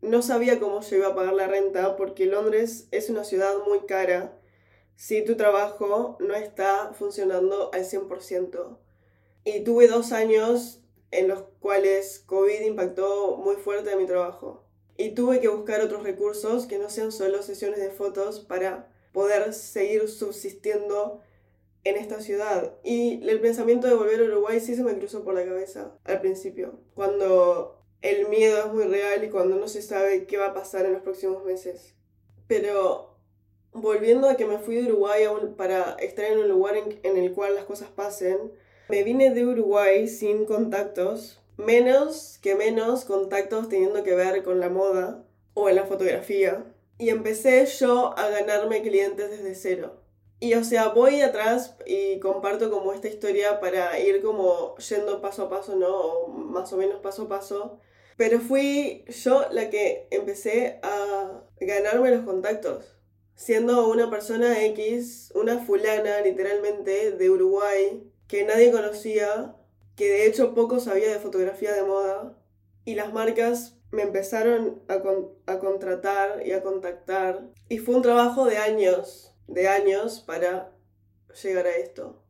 no 0.01 0.21
sabía 0.21 0.59
cómo 0.59 0.81
se 0.81 0.97
iba 0.97 1.07
a 1.07 1.15
pagar 1.15 1.33
la 1.33 1.47
renta 1.47 1.95
porque 1.95 2.25
Londres 2.25 2.87
es 2.91 3.09
una 3.09 3.23
ciudad 3.23 3.55
muy 3.67 3.81
cara 3.81 4.37
si 4.95 5.23
tu 5.23 5.35
trabajo 5.35 6.17
no 6.19 6.35
está 6.35 6.93
funcionando 6.93 7.71
al 7.73 7.81
100%. 7.81 8.77
Y 9.43 9.63
tuve 9.63 9.87
dos 9.87 10.11
años 10.11 10.81
en 11.11 11.27
los 11.27 11.43
cuales 11.59 12.23
COVID 12.25 12.61
impactó 12.61 13.37
muy 13.37 13.55
fuerte 13.55 13.91
en 13.91 13.99
mi 13.99 14.05
trabajo. 14.05 14.63
Y 14.97 15.11
tuve 15.11 15.41
que 15.41 15.49
buscar 15.49 15.81
otros 15.81 16.03
recursos 16.03 16.65
que 16.65 16.79
no 16.79 16.89
sean 16.89 17.11
solo 17.11 17.43
sesiones 17.43 17.79
de 17.79 17.89
fotos 17.89 18.39
para 18.39 18.89
poder 19.15 19.53
seguir 19.53 20.09
subsistiendo 20.09 21.21
en 21.85 21.95
esta 21.95 22.19
ciudad. 22.19 22.73
Y 22.83 23.27
el 23.27 23.39
pensamiento 23.39 23.87
de 23.87 23.95
volver 23.95 24.19
a 24.19 24.25
Uruguay 24.25 24.59
sí 24.59 24.75
se 24.75 24.83
me 24.83 24.97
cruzó 24.97 25.23
por 25.23 25.33
la 25.33 25.45
cabeza 25.45 25.97
al 26.03 26.19
principio, 26.19 26.81
cuando 26.93 27.81
el 28.01 28.27
miedo 28.27 28.59
es 28.59 28.73
muy 28.73 28.83
real 28.83 29.23
y 29.23 29.29
cuando 29.29 29.55
no 29.55 29.69
se 29.69 29.81
sabe 29.81 30.25
qué 30.25 30.37
va 30.37 30.47
a 30.47 30.53
pasar 30.53 30.85
en 30.85 30.93
los 30.93 31.01
próximos 31.01 31.45
meses. 31.45 31.95
Pero 32.47 33.15
volviendo 33.71 34.27
a 34.27 34.35
que 34.35 34.45
me 34.45 34.59
fui 34.59 34.75
de 34.75 34.91
Uruguay 34.91 35.23
para 35.55 35.93
estar 35.93 36.25
en 36.25 36.39
un 36.39 36.49
lugar 36.49 36.75
en, 36.75 36.99
en 37.03 37.15
el 37.15 37.31
cual 37.31 37.55
las 37.55 37.63
cosas 37.63 37.87
pasen, 37.89 38.51
me 38.89 39.03
vine 39.03 39.33
de 39.33 39.45
Uruguay 39.45 40.09
sin 40.09 40.45
contactos, 40.45 41.41
menos 41.55 42.37
que 42.41 42.55
menos 42.55 43.05
contactos 43.05 43.69
teniendo 43.69 44.03
que 44.03 44.13
ver 44.13 44.43
con 44.43 44.59
la 44.59 44.69
moda 44.69 45.23
o 45.53 45.69
en 45.69 45.77
la 45.77 45.85
fotografía 45.85 46.65
y 46.97 47.09
empecé 47.09 47.65
yo 47.65 48.17
a 48.17 48.29
ganarme 48.29 48.81
clientes 48.81 49.29
desde 49.29 49.55
cero. 49.55 50.01
Y 50.39 50.53
o 50.55 50.63
sea, 50.63 50.89
voy 50.89 51.21
atrás 51.21 51.75
y 51.85 52.19
comparto 52.19 52.69
como 52.69 52.93
esta 52.93 53.07
historia 53.07 53.59
para 53.59 53.99
ir 53.99 54.21
como 54.21 54.75
yendo 54.77 55.21
paso 55.21 55.43
a 55.43 55.49
paso, 55.49 55.75
¿no? 55.75 55.95
O 55.95 56.27
más 56.27 56.71
o 56.73 56.77
menos 56.77 56.99
paso 56.99 57.23
a 57.23 57.29
paso. 57.29 57.79
Pero 58.17 58.39
fui 58.39 59.05
yo 59.07 59.45
la 59.51 59.69
que 59.69 60.07
empecé 60.11 60.79
a 60.83 61.43
ganarme 61.59 62.11
los 62.11 62.25
contactos. 62.25 62.97
Siendo 63.35 63.89
una 63.89 64.09
persona 64.09 64.63
X, 64.65 65.31
una 65.35 65.59
fulana 65.59 66.21
literalmente 66.21 67.11
de 67.11 67.29
Uruguay, 67.29 68.09
que 68.27 68.43
nadie 68.45 68.71
conocía, 68.71 69.55
que 69.95 70.09
de 70.09 70.25
hecho 70.27 70.53
poco 70.53 70.79
sabía 70.79 71.11
de 71.11 71.19
fotografía 71.19 71.73
de 71.73 71.83
moda. 71.83 72.37
Y 72.85 72.95
las 72.95 73.11
marcas 73.13 73.74
me 73.95 74.03
empezaron 74.03 74.81
a, 74.87 75.59
contratar 75.59 76.45
y 76.45 76.51
a 76.51 76.61
contactar. 76.61 77.49
Y 77.69 77.79
fue 77.79 77.95
un 77.95 78.01
trabajo 78.01 78.45
de 78.45 78.57
años, 78.57 79.33
de 79.47 79.67
años 79.67 80.19
para 80.19 80.71
llegar 81.41 81.65
a 81.65 81.77
esto. 81.77 82.21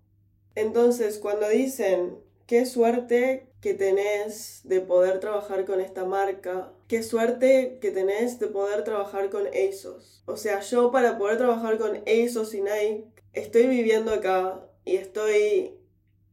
Entonces, 0.56 1.17
cuando 1.17 1.49
dicen, 1.49 2.19
qué 2.47 2.65
suerte 2.65 3.49
que 3.60 3.73
tenés 3.73 4.62
de 4.63 4.80
poder 4.80 5.19
trabajar 5.19 5.65
con 5.65 5.82
esta 5.82 6.06
marca, 6.06 6.71
qué 6.88 7.04
suerte 7.04 7.80
que 7.82 7.91
tenés 7.91 8.39
de 8.39 8.47
poder 8.47 8.84
trabajar 8.84 9.30
con 9.30 9.47
ASOS. 9.47 10.23
O 10.28 10.38
sea, 10.38 10.62
yo 10.62 10.91
para 10.91 11.17
poder 11.17 11.38
trabajar 11.38 11.78
con 11.78 11.97
ASOS 11.97 12.54
y 12.54 12.62
Nike, 12.62 13.06
estoy 13.34 13.67
viviendo 13.67 14.13
acá 14.13 14.65
y 14.86 14.97
estoy 14.97 15.80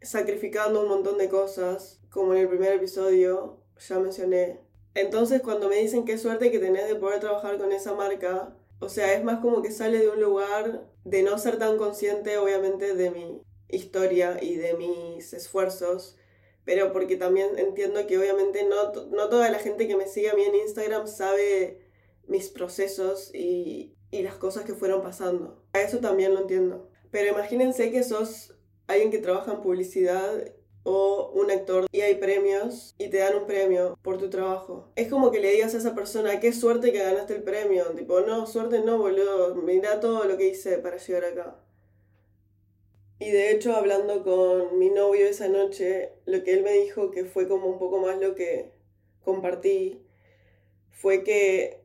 sacrificando 0.03 0.83
un 0.83 0.89
montón 0.89 1.17
de 1.17 1.29
cosas, 1.29 2.01
como 2.11 2.35
en 2.35 2.43
el 2.43 2.49
primer 2.49 2.75
episodio 2.75 3.63
ya 3.89 3.99
mencioné, 3.99 4.61
entonces 4.95 5.43
cuando 5.43 5.69
me 5.69 5.77
dicen 5.77 6.05
qué 6.05 6.19
suerte 6.19 6.51
que 6.51 6.59
tenés 6.59 6.89
de 6.89 6.97
poder 6.97 7.21
trabajar 7.21 7.59
con 7.59 7.73
esa 7.73 7.95
marca, 7.95 8.55
o 8.79 8.89
sea, 8.89 9.15
es 9.15 9.25
más 9.25 9.41
como 9.41 9.63
que 9.63 9.71
sale 9.71 9.99
de 9.99 10.09
un 10.09 10.21
lugar 10.21 10.89
de 11.05 11.23
no 11.23 11.39
ser 11.39 11.59
tan 11.59 11.79
consciente, 11.79 12.37
obviamente, 12.39 12.95
de 12.95 13.11
mi 13.11 13.43
historia 13.69 14.39
y 14.43 14.57
de 14.57 14.75
mis 14.75 15.33
esfuerzos, 15.33 16.17
pero 16.65 16.93
porque 16.93 17.17
también 17.17 17.59
entiendo 17.59 18.07
que 18.07 18.19
obviamente 18.19 18.65
no, 18.65 18.93
no 19.07 19.29
toda 19.29 19.51
la 19.51 19.59
gente 19.59 19.89
que 19.89 19.97
me 19.97 20.07
sigue 20.07 20.31
a 20.31 20.35
mí 20.35 20.43
en 20.43 20.55
Instagram 20.55 21.07
sabe 21.09 21.81
mis 22.27 22.49
procesos 22.49 23.35
y, 23.35 23.95
y 24.11 24.23
las 24.23 24.35
cosas 24.35 24.65
que 24.65 24.75
fueron 24.75 25.03
pasando. 25.03 25.65
A 25.73 25.81
eso 25.81 25.99
también 25.99 26.35
lo 26.35 26.41
entiendo. 26.41 26.89
Pero 27.11 27.31
imagínense 27.31 27.91
que 27.91 28.05
sos 28.05 28.55
alguien 28.87 29.11
que 29.11 29.19
trabaja 29.19 29.53
en 29.53 29.63
publicidad 29.63 30.53
o 30.85 31.31
un 31.35 31.51
actor 31.51 31.87
y 31.93 32.01
hay 32.01 32.17
premios 32.17 32.95
y 32.99 33.09
te 33.09 33.19
dan 33.19 33.37
un 33.37 33.47
premio 33.47 33.99
por 34.03 34.19
tu 34.19 34.31
trabajo. 34.31 34.91
Es 34.97 35.09
como 35.09 35.31
que 35.31 35.41
le 35.41 35.53
digas 35.53 35.75
a 35.75 35.79
esa 35.79 35.95
persona, 35.95 36.41
qué 36.41 36.53
suerte 36.53 36.93
que 36.93 36.99
ganaste 36.99 37.37
el 37.37 37.43
premio. 37.43 37.85
Tipo, 37.97 38.21
no, 38.21 38.47
suerte 38.47 38.81
no, 38.81 38.99
boludo. 38.99 39.55
Mira 39.55 40.01
todo 40.01 40.25
lo 40.25 40.37
que 40.37 40.49
hice 40.49 40.79
para 40.79 40.97
llegar 40.97 41.25
acá. 41.25 41.57
Y 43.19 43.31
de 43.31 43.53
hecho, 43.53 43.77
hablando 43.77 44.25
con 44.25 44.79
mi 44.79 44.91
novio 44.91 45.27
esa 45.27 45.49
noche, 45.49 46.13
lo 46.25 46.43
que 46.43 46.55
él 46.55 46.65
me 46.65 46.73
dijo 46.73 47.13
que 47.13 47.25
fue 47.25 47.47
como 47.47 47.69
un 47.69 47.79
poco 47.79 47.99
más 47.99 48.19
lo 48.19 48.35
que 48.35 48.73
compartí, 49.23 50.03
fue 50.91 51.23
que 51.23 51.83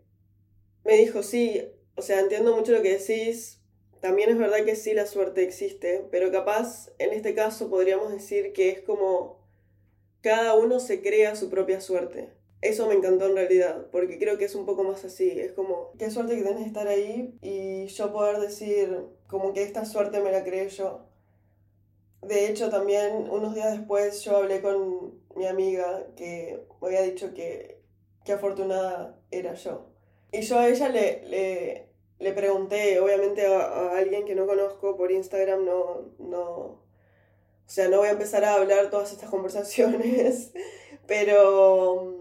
me 0.84 0.98
dijo, 0.98 1.22
sí, 1.22 1.62
o 1.96 2.02
sea, 2.02 2.22
entiendo 2.22 2.56
mucho 2.56 2.72
lo 2.72 2.82
que 2.82 2.98
decís, 2.98 3.62
también 4.02 4.30
es 4.30 4.38
verdad 4.38 4.64
que 4.66 4.76
sí 4.76 4.94
la 4.94 5.06
suerte 5.06 5.44
existe, 5.44 6.06
pero 6.12 6.32
capaz 6.32 6.90
en 7.00 7.14
este 7.14 7.34
caso 7.34 7.70
podríamos 7.70 8.12
decir 8.12 8.54
que 8.54 8.70
es 8.70 8.82
como 8.82 9.38
cada 10.22 10.56
uno 10.56 10.80
se 10.80 11.02
crea 11.02 11.36
su 11.36 11.50
propia 11.50 11.82
suerte. 11.82 12.34
Eso 12.62 12.88
me 12.88 12.96
encantó 12.96 13.28
en 13.28 13.36
realidad, 13.36 13.88
porque 13.92 14.18
creo 14.18 14.38
que 14.38 14.46
es 14.46 14.56
un 14.56 14.66
poco 14.66 14.84
más 14.84 15.06
así, 15.06 15.30
es 15.40 15.54
como, 15.54 15.92
qué 16.00 16.10
suerte 16.10 16.36
que 16.36 16.44
tenés 16.44 16.60
de 16.60 16.66
estar 16.66 16.88
ahí 16.88 17.38
y 17.42 17.86
yo 17.88 18.12
poder 18.12 18.40
decir 18.40 19.06
como 19.28 19.54
que 19.54 19.62
esta 19.62 19.86
suerte 19.86 20.22
me 20.22 20.32
la 20.32 20.44
creé 20.44 20.68
yo. 20.70 21.06
De 22.24 22.50
hecho, 22.50 22.70
también 22.70 23.30
unos 23.30 23.54
días 23.54 23.78
después 23.78 24.22
yo 24.24 24.38
hablé 24.38 24.62
con 24.62 25.22
mi 25.36 25.46
amiga 25.46 26.08
que 26.16 26.66
me 26.82 26.88
había 26.88 27.04
dicho 27.04 27.34
que, 27.34 27.80
qué 28.26 28.34
afortunada 28.34 29.20
era 29.32 29.54
yo. 29.54 29.86
Y 30.32 30.42
yo 30.42 30.60
a 30.60 30.68
ella 30.68 30.90
le, 30.90 31.24
le, 31.28 31.87
pregunté, 32.34 33.00
obviamente 33.00 33.46
a, 33.46 33.98
alguien 33.98 34.26
que 34.26 34.36
no 34.36 34.48
conozco 34.48 34.98
por 34.98 35.12
Instagram, 35.12 35.66
no, 35.66 36.14
no, 36.20 36.44
o 36.44 37.70
sea, 37.70 37.90
no 37.90 38.00
voy 38.00 38.08
a 38.08 38.12
empezar 38.12 38.44
a 38.46 38.56
hablar 38.56 38.90
todas 38.90 39.12
estas 39.12 39.30
conversaciones, 39.32 40.52
pero, 41.06 42.16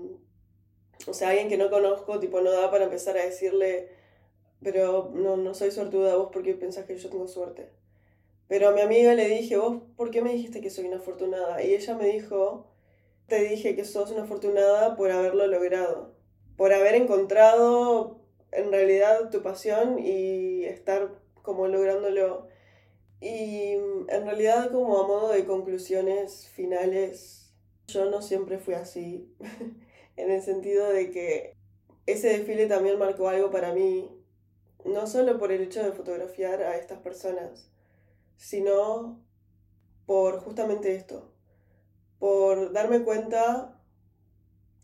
o 1.07 1.13
sea, 1.13 1.31
alguien 1.31 1.49
que 1.49 1.57
no 1.57 1.71
conozco, 1.71 2.21
tipo, 2.21 2.41
no 2.41 2.51
da 2.51 2.71
para 2.71 2.85
empezar 2.85 3.17
a 3.17 3.25
decirle, 3.25 3.89
pero 4.63 5.11
no, 5.15 5.37
no 5.37 5.55
soy 5.55 5.71
suertuda 5.71 6.17
vos 6.17 6.31
porque 6.33 6.55
pensás 6.55 6.85
que 6.87 6.97
yo 6.97 7.11
tengo 7.11 7.29
suerte. 7.29 7.71
Pero 8.49 8.69
a 8.69 8.73
mi 8.73 8.81
amiga 8.81 9.15
le 9.15 9.29
dije, 9.29 9.57
vos, 9.57 9.83
¿por 9.97 10.11
qué 10.11 10.23
me 10.23 10.33
dijiste 10.33 10.61
que 10.61 10.71
soy 10.71 10.87
una 10.87 10.97
afortunada? 10.97 11.63
Y 11.63 11.75
ella 11.75 11.97
me 11.97 12.07
dijo, 12.07 12.67
te 13.27 13.43
dije 13.43 13.75
que 13.75 13.85
sos 13.85 14.11
una 14.11 14.23
afortunada 14.23 14.97
por 14.97 15.11
haberlo 15.11 15.47
logrado, 15.47 16.15
por 16.57 16.73
haber 16.73 16.95
encontrado 16.95 18.21
en 18.53 18.71
realidad 18.71 19.31
tu 19.31 19.43
pasión 19.43 19.99
y 19.99 20.65
estar 20.65 21.11
como 21.43 21.69
lográndolo. 21.69 22.49
Y 23.21 23.73
en 23.73 24.25
realidad 24.25 24.71
como 24.71 24.99
a 24.99 25.07
modo 25.07 25.33
de 25.33 25.47
conclusiones 25.47 26.49
finales, 26.49 27.53
yo 27.87 28.11
no 28.11 28.21
siempre 28.23 28.59
fui 28.59 28.75
así, 28.75 29.35
en 30.17 30.31
el 30.31 30.43
sentido 30.43 30.89
de 30.89 31.11
que 31.11 31.57
ese 32.07 32.29
desfile 32.29 32.67
también 32.67 32.99
marcó 32.99 33.29
algo 33.29 33.51
para 33.51 33.73
mí, 33.73 34.11
no 34.85 35.07
solo 35.07 35.39
por 35.39 35.51
el 35.51 35.63
hecho 35.63 35.83
de 35.83 35.93
fotografiar 35.93 36.63
a 36.63 36.77
estas 36.77 37.01
personas, 37.01 37.69
sino 38.37 39.21
por 40.07 40.39
justamente 40.41 40.95
esto, 40.95 41.33
por 42.19 42.73
darme 42.73 43.03
cuenta 43.03 43.81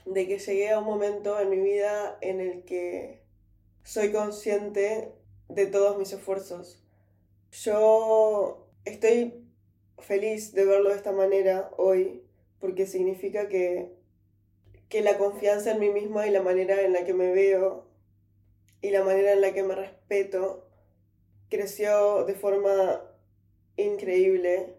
de 0.05 0.27
que 0.27 0.39
llegué 0.39 0.71
a 0.71 0.81
un 0.81 0.85
momento 0.85 1.39
en 1.39 1.51
mi 1.51 1.61
vida 1.61 2.19
en 2.21 2.41
el 2.41 2.65
que 2.65 3.22
soy 3.85 4.13
consciente 4.13 5.13
de 5.49 5.67
todos 5.67 5.99
mis 5.99 6.13
esfuerzos. 6.13 6.83
Yo 7.51 8.67
estoy 8.85 9.45
feliz 9.99 10.53
de 10.53 10.65
verlo 10.65 10.91
de 10.91 10.97
esta 10.97 11.13
manera 11.13 11.71
hoy 11.77 12.23
porque 12.61 12.87
significa 12.87 13.49
que, 13.49 13.93
que 14.89 15.03
la 15.03 15.19
confianza 15.19 15.73
en 15.73 15.81
mí 15.81 15.91
misma 15.91 16.27
y 16.27 16.31
la 16.31 16.43
manera 16.43 16.81
en 16.83 16.93
la 16.93 17.05
que 17.05 17.15
me 17.15 17.33
veo 17.33 17.87
y 18.81 18.91
la 18.91 19.05
manera 19.05 19.33
en 19.33 19.41
la 19.41 19.53
que 19.53 19.63
me 19.63 19.75
respeto 19.75 20.69
creció 21.49 22.25
de 22.25 22.35
forma 22.35 23.03
increíble. 23.77 24.77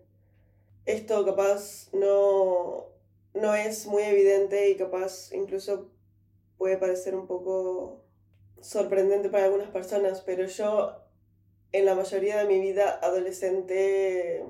Esto 0.86 1.26
capaz 1.26 1.89
no, 1.94 2.88
no 3.34 3.56
es 3.56 3.86
muy 3.86 4.04
evidente 4.04 4.70
y 4.70 4.76
capaz 4.76 5.32
incluso 5.34 5.89
puede 6.58 6.78
parecer 6.78 7.16
un 7.16 7.28
poco 7.28 8.03
sorprendente 8.63 9.30
para 9.30 9.45
algunas 9.45 9.69
personas, 9.69 10.21
pero 10.21 10.47
yo 10.47 10.95
en 11.71 11.86
la 11.86 11.93
mayoría 11.93 12.38
de 12.38 12.45
mi 12.45 12.60
vida 12.60 12.99
adolescente 13.02 14.43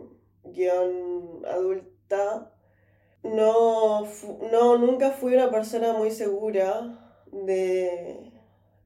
guion 0.43 1.45
adulta 1.45 2.53
no, 3.23 4.07
no 4.51 4.77
nunca 4.77 5.11
fui 5.11 5.33
una 5.33 5.51
persona 5.51 5.93
muy 5.93 6.11
segura 6.11 7.21
de 7.31 8.31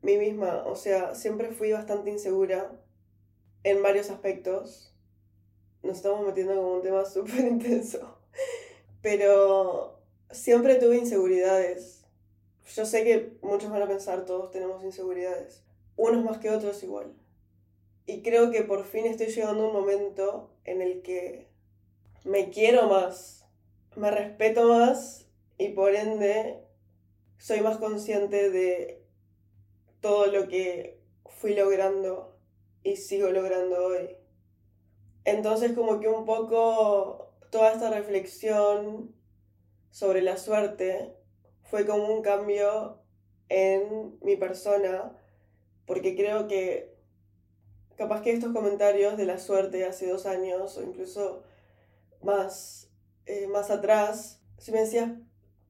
mí 0.01 0.17
misma, 0.17 0.63
o 0.65 0.75
sea, 0.75 1.13
siempre 1.13 1.51
fui 1.51 1.71
bastante 1.71 2.09
insegura 2.09 2.71
en 3.63 3.83
varios 3.83 4.09
aspectos 4.09 4.87
nos 5.83 5.97
estamos 5.97 6.25
metiendo 6.25 6.55
como 6.55 6.75
un 6.75 6.81
tema 6.81 7.05
súper 7.09 7.45
intenso. 7.45 8.19
Pero 9.01 9.99
siempre 10.31 10.75
tuve 10.75 10.97
inseguridades. 10.97 11.96
Yo 12.75 12.85
sé 12.85 13.03
que 13.03 13.37
muchos 13.41 13.71
van 13.71 13.81
a 13.81 13.87
pensar, 13.87 14.25
todos 14.25 14.51
tenemos 14.51 14.83
inseguridades. 14.83 15.63
Unos 15.95 16.23
más 16.23 16.37
que 16.37 16.49
otros 16.49 16.83
igual. 16.83 17.13
Y 18.05 18.21
creo 18.21 18.51
que 18.51 18.63
por 18.63 18.85
fin 18.85 19.05
estoy 19.05 19.27
llegando 19.27 19.63
a 19.63 19.67
un 19.67 19.73
momento 19.73 20.51
en 20.63 20.81
el 20.81 21.01
que 21.01 21.49
me 22.23 22.49
quiero 22.49 22.87
más, 22.87 23.45
me 23.95 24.11
respeto 24.11 24.67
más 24.67 25.27
y 25.57 25.69
por 25.69 25.95
ende 25.95 26.63
soy 27.37 27.61
más 27.61 27.77
consciente 27.77 28.49
de 28.49 29.03
todo 30.01 30.27
lo 30.27 30.47
que 30.47 30.99
fui 31.25 31.55
logrando 31.55 32.37
y 32.83 32.97
sigo 32.97 33.29
logrando 33.29 33.87
hoy. 33.87 34.15
Entonces 35.25 35.73
como 35.73 35.99
que 35.99 36.07
un 36.07 36.25
poco 36.25 37.33
toda 37.49 37.73
esta 37.73 37.89
reflexión 37.89 39.13
sobre 39.91 40.21
la 40.21 40.37
suerte 40.37 41.16
fue 41.69 41.85
como 41.85 42.13
un 42.13 42.21
cambio 42.21 42.99
en 43.49 44.17
mi 44.21 44.35
persona, 44.35 45.17
porque 45.85 46.15
creo 46.15 46.47
que 46.47 46.95
capaz 47.95 48.21
que 48.21 48.31
estos 48.31 48.53
comentarios 48.53 49.17
de 49.17 49.25
la 49.25 49.39
suerte 49.39 49.85
hace 49.85 50.07
dos 50.07 50.25
años 50.25 50.77
o 50.77 50.83
incluso 50.83 51.43
más, 52.21 52.89
eh, 53.25 53.47
más 53.47 53.71
atrás, 53.71 54.41
si 54.57 54.71
me 54.71 54.81
decías, 54.81 55.11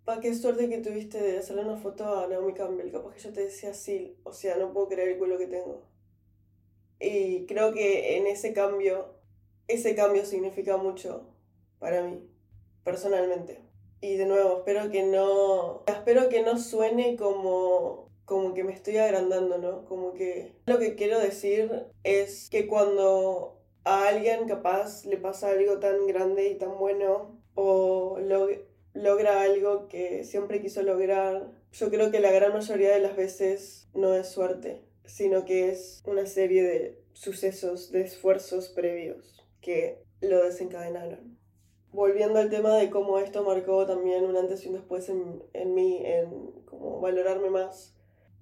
pa, 0.06 0.20
qué 0.20 0.34
suerte 0.34 0.70
que 0.70 0.80
tuviste 0.80 1.22
de 1.22 1.38
hacerle 1.38 1.64
una 1.64 1.78
foto 1.78 2.20
a 2.20 2.28
Naomi 2.28 2.54
Campbell, 2.54 2.92
capaz 2.92 3.14
que 3.14 3.22
yo 3.22 3.34
te 3.34 3.42
decía 3.46 3.74
sí, 3.74 4.18
o 4.24 4.34
sea, 4.34 4.58
no 4.58 4.74
puedo 4.74 4.90
creer 4.90 5.10
el 5.10 5.18
culo 5.20 5.38
que 5.38 5.48
tengo. 5.48 5.84
Y 7.00 7.46
creo 7.46 7.74
que 7.74 8.18
en 8.18 8.28
ese 8.28 8.54
cambio 8.54 9.18
ese 9.68 9.96
cambio 9.96 10.26
significa 10.26 10.78
mucho 10.78 11.28
para 11.80 12.02
mí, 12.04 12.22
personalmente. 12.84 13.62
Y 14.02 14.18
de 14.18 14.26
nuevo, 14.26 14.58
espero 14.58 14.92
que 14.92 15.04
no. 15.04 15.84
Espero 15.88 16.30
que 16.30 16.44
no 16.44 16.58
suene 16.58 17.16
como. 17.16 18.10
como 18.26 18.54
que 18.54 18.64
me 18.64 18.74
estoy 18.74 18.98
agrandando, 18.98 19.58
¿no? 19.58 19.86
Como 19.86 20.14
que. 20.14 20.54
Lo 20.66 20.80
que 20.80 20.96
quiero 20.96 21.20
decir 21.20 21.88
es 22.04 22.50
que 22.50 22.68
cuando 22.68 23.58
a 23.84 24.08
alguien 24.08 24.48
capaz 24.48 25.06
le 25.06 25.18
pasa 25.18 25.50
algo 25.50 25.80
tan 25.80 26.08
grande 26.08 26.50
y 26.50 26.56
tan 26.56 26.78
bueno, 26.78 27.40
o 27.56 28.20
logra 28.94 29.42
algo 29.42 29.88
que 29.88 30.24
siempre 30.24 30.62
quiso 30.62 30.84
lograr, 30.84 31.52
yo 31.72 31.90
creo 31.90 32.12
que 32.12 32.20
la 32.20 32.32
gran 32.32 32.54
mayoría 32.54 32.92
de 32.92 33.00
las 33.00 33.16
veces 33.16 33.88
no 33.94 34.14
es 34.14 34.28
suerte, 34.28 34.82
sino 35.06 35.46
que 35.46 35.70
es 35.70 36.02
una 36.06 36.26
serie 36.26 36.64
de 36.64 37.02
sucesos, 37.14 37.92
de 37.92 38.02
esfuerzos 38.02 38.70
previos 38.70 39.44
que 39.62 40.04
lo 40.22 40.44
desencadenaron. 40.44 41.38
Volviendo 41.91 42.39
al 42.39 42.50
tema 42.50 42.76
de 42.76 42.89
cómo 42.89 43.17
esto 43.19 43.43
marcó 43.43 43.86
también 43.86 44.26
un 44.26 44.38
antes 44.38 44.63
y 44.63 44.67
un 44.67 44.76
después 44.76 45.10
en, 45.10 45.43
en 45.54 45.73
mí, 45.73 46.02
en 46.04 46.52
como 46.65 47.00
valorarme 47.00 47.50
más. 47.50 47.95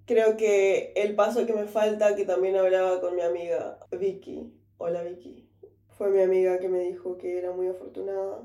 Creo 0.05 0.37
que 0.37 0.93
el 0.95 1.15
paso 1.15 1.45
que 1.45 1.53
me 1.53 1.65
falta, 1.65 2.15
que 2.15 2.25
también 2.25 2.55
hablaba 2.55 3.01
con 3.01 3.15
mi 3.15 3.21
amiga 3.21 3.79
Vicky, 3.91 4.53
hola 4.77 5.03
Vicky, 5.03 5.49
fue 5.89 6.09
mi 6.09 6.21
amiga 6.21 6.59
que 6.59 6.69
me 6.69 6.79
dijo 6.79 7.17
que 7.17 7.37
era 7.37 7.51
muy 7.51 7.67
afortunada. 7.67 8.43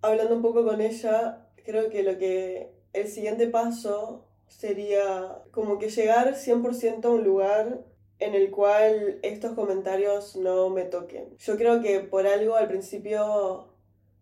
Hablando 0.00 0.36
un 0.36 0.42
poco 0.42 0.64
con 0.64 0.80
ella, 0.80 1.48
creo 1.64 1.90
que 1.90 2.02
lo 2.02 2.16
que 2.18 2.70
el 2.92 3.08
siguiente 3.08 3.48
paso 3.48 4.24
sería 4.46 5.42
como 5.50 5.78
que 5.78 5.90
llegar 5.90 6.34
100% 6.34 7.04
a 7.04 7.10
un 7.10 7.24
lugar 7.24 7.84
en 8.20 8.34
el 8.34 8.50
cual 8.50 9.18
estos 9.22 9.52
comentarios 9.52 10.36
no 10.36 10.70
me 10.70 10.84
toquen. 10.84 11.36
Yo 11.38 11.56
creo 11.56 11.82
que 11.82 12.00
por 12.00 12.26
algo 12.26 12.54
al 12.54 12.68
principio 12.68 13.73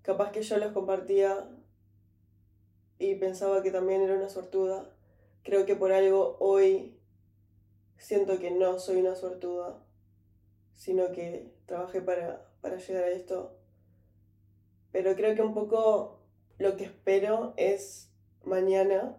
capaz 0.02 0.32
que 0.32 0.42
yo 0.42 0.58
los 0.58 0.72
compartía 0.72 1.48
y 2.98 3.14
pensaba 3.16 3.62
que 3.62 3.70
también 3.70 4.02
era 4.02 4.14
una 4.14 4.28
sortuda. 4.28 4.88
Creo 5.42 5.66
que 5.66 5.74
por 5.74 5.92
algo 5.92 6.36
hoy 6.38 6.96
siento 7.98 8.38
que 8.38 8.50
no 8.50 8.78
soy 8.78 8.98
una 8.98 9.16
sortuda, 9.16 9.82
sino 10.74 11.12
que 11.12 11.52
trabajé 11.66 12.00
para, 12.00 12.48
para 12.60 12.76
llegar 12.76 13.04
a 13.04 13.10
esto. 13.10 13.56
Pero 14.92 15.14
creo 15.16 15.34
que 15.34 15.42
un 15.42 15.54
poco 15.54 16.20
lo 16.58 16.76
que 16.76 16.84
espero 16.84 17.54
es 17.56 18.12
mañana 18.44 19.16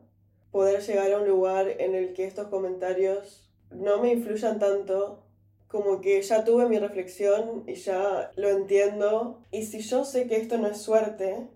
poder 0.52 0.82
llegar 0.82 1.12
a 1.12 1.18
un 1.18 1.28
lugar 1.28 1.68
en 1.68 1.96
el 1.96 2.14
que 2.14 2.26
estos 2.26 2.48
comentarios 2.48 3.50
no 3.72 4.02
me 4.02 4.12
influyan 4.12 4.60
tanto, 4.60 5.23
como 5.74 6.02
que 6.02 6.22
ya 6.22 6.44
tuve 6.44 6.68
mi 6.70 6.78
reflexión 6.78 7.64
y 7.66 7.74
ya 7.74 8.30
lo 8.36 8.50
entiendo. 8.50 9.42
Y 9.50 9.66
si 9.66 9.80
yo 9.80 10.06
sé 10.06 10.28
que 10.28 10.36
esto 10.36 10.60
no 10.60 10.68
es 10.68 10.78
suerte, 10.78 11.48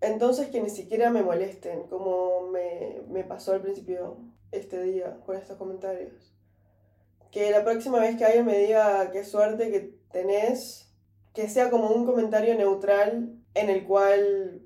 entonces 0.00 0.48
que 0.48 0.60
ni 0.60 0.68
siquiera 0.68 1.10
me 1.10 1.22
molesten, 1.22 1.84
como 1.84 2.48
me, 2.48 3.02
me 3.08 3.22
pasó 3.22 3.52
al 3.52 3.62
principio 3.62 4.16
este 4.50 4.82
día 4.82 5.20
con 5.24 5.36
estos 5.36 5.58
comentarios. 5.58 6.34
Que 7.30 7.52
la 7.52 7.62
próxima 7.62 8.00
vez 8.00 8.16
que 8.16 8.24
alguien 8.24 8.46
me 8.46 8.58
diga 8.58 9.12
qué 9.12 9.22
suerte 9.24 9.70
que 9.70 9.94
tenés, 10.10 10.92
que 11.32 11.48
sea 11.48 11.70
como 11.70 11.90
un 11.92 12.04
comentario 12.04 12.56
neutral 12.56 13.32
en 13.54 13.70
el 13.70 13.86
cual 13.86 14.62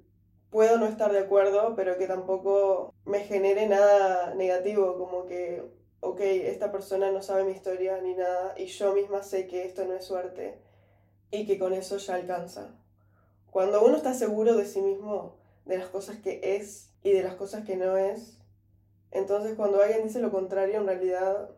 puedo 0.49 0.79
no 0.79 0.87
estar 0.87 1.13
de 1.13 1.19
acuerdo, 1.19 1.75
pero 1.77 1.99
que 1.99 2.07
tampoco 2.07 2.95
me 3.05 3.21
genere 3.21 3.67
nada 3.67 4.35
negativo, 4.35 4.97
como 4.97 5.27
que 5.27 5.63
ok, 6.01 6.21
esta 6.21 6.71
persona 6.73 7.11
no 7.11 7.23
sabe 7.23 7.45
mi 7.45 7.53
historia 7.53 8.01
ni 8.01 8.15
nada 8.15 8.55
y 8.57 8.67
yo 8.67 8.95
misma 8.95 9.23
sé 9.23 9.47
que 9.47 9.65
esto 9.65 9.85
no 9.85 9.95
es 9.95 10.05
suerte 10.05 10.59
y 11.31 11.47
que 11.47 11.59
con 11.59 11.73
eso 11.73 11.97
ya 11.99 12.15
alcanza. 12.15 12.75
Cuando 13.51 13.85
uno 13.85 13.97
está 13.97 14.15
seguro 14.15 14.55
de 14.57 14.67
sí 14.67 14.83
mismo, 14.83 15.37
de 15.65 15.79
las 15.79 15.89
cosas 15.89 16.17
que 16.19 16.57
es 16.57 16.91
y 17.03 17.13
de 17.13 17.23
las 17.23 17.35
cosas 17.35 17.65
que 17.65 17.77
no 17.77 17.97
es, 17.97 18.39
entonces 19.11 19.55
cuando 19.55 19.81
alguien 19.81 20.05
dice 20.05 20.21
lo 20.21 20.31
contrario, 20.31 20.79
en 20.79 20.87
realidad 20.87 21.51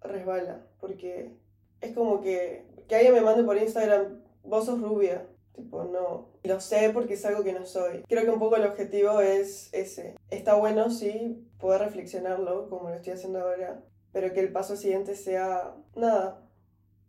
resbala, 0.00 0.66
porque 0.80 1.36
es 1.80 1.94
como 1.94 2.20
que, 2.20 2.66
que 2.88 2.96
alguien 2.96 3.14
me 3.14 3.20
mande 3.20 3.44
por 3.44 3.56
Instagram, 3.56 4.22
vos 4.42 4.66
sos 4.66 4.80
rubia, 4.80 5.26
tipo, 5.54 5.84
no, 5.84 6.33
lo 6.44 6.60
sé 6.60 6.90
porque 6.92 7.14
es 7.14 7.24
algo 7.24 7.42
que 7.42 7.54
no 7.54 7.64
soy. 7.64 8.02
Creo 8.06 8.24
que 8.24 8.30
un 8.30 8.38
poco 8.38 8.56
el 8.56 8.66
objetivo 8.66 9.20
es 9.20 9.72
ese. 9.72 10.14
Está 10.30 10.54
bueno, 10.54 10.90
sí, 10.90 11.48
poder 11.58 11.80
reflexionarlo, 11.80 12.68
como 12.68 12.90
lo 12.90 12.94
estoy 12.94 13.14
haciendo 13.14 13.40
ahora, 13.40 13.82
pero 14.12 14.32
que 14.32 14.40
el 14.40 14.52
paso 14.52 14.76
siguiente 14.76 15.16
sea, 15.16 15.74
nada, 15.96 16.42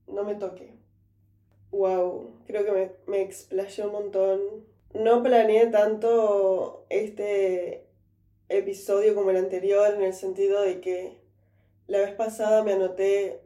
no 0.08 0.24
me 0.24 0.36
toque. 0.36 0.74
Wow, 1.72 2.32
creo 2.48 2.64
que 2.64 2.72
me, 2.72 2.92
me 3.08 3.86
un 3.86 3.92
montón. 3.92 4.40
No 4.94 5.22
planeé 5.22 5.68
tanto 5.68 6.86
este 6.90 7.86
episodio 8.48 9.16
como 9.16 9.32
el 9.32 9.38
anterior 9.38 9.94
en 9.94 10.04
el 10.04 10.14
sentido 10.14 10.62
de 10.62 10.80
que 10.80 11.20
la 11.88 12.00
vez 12.00 12.14
pasada 12.16 12.64
me 12.64 12.72
anoté 12.72 13.42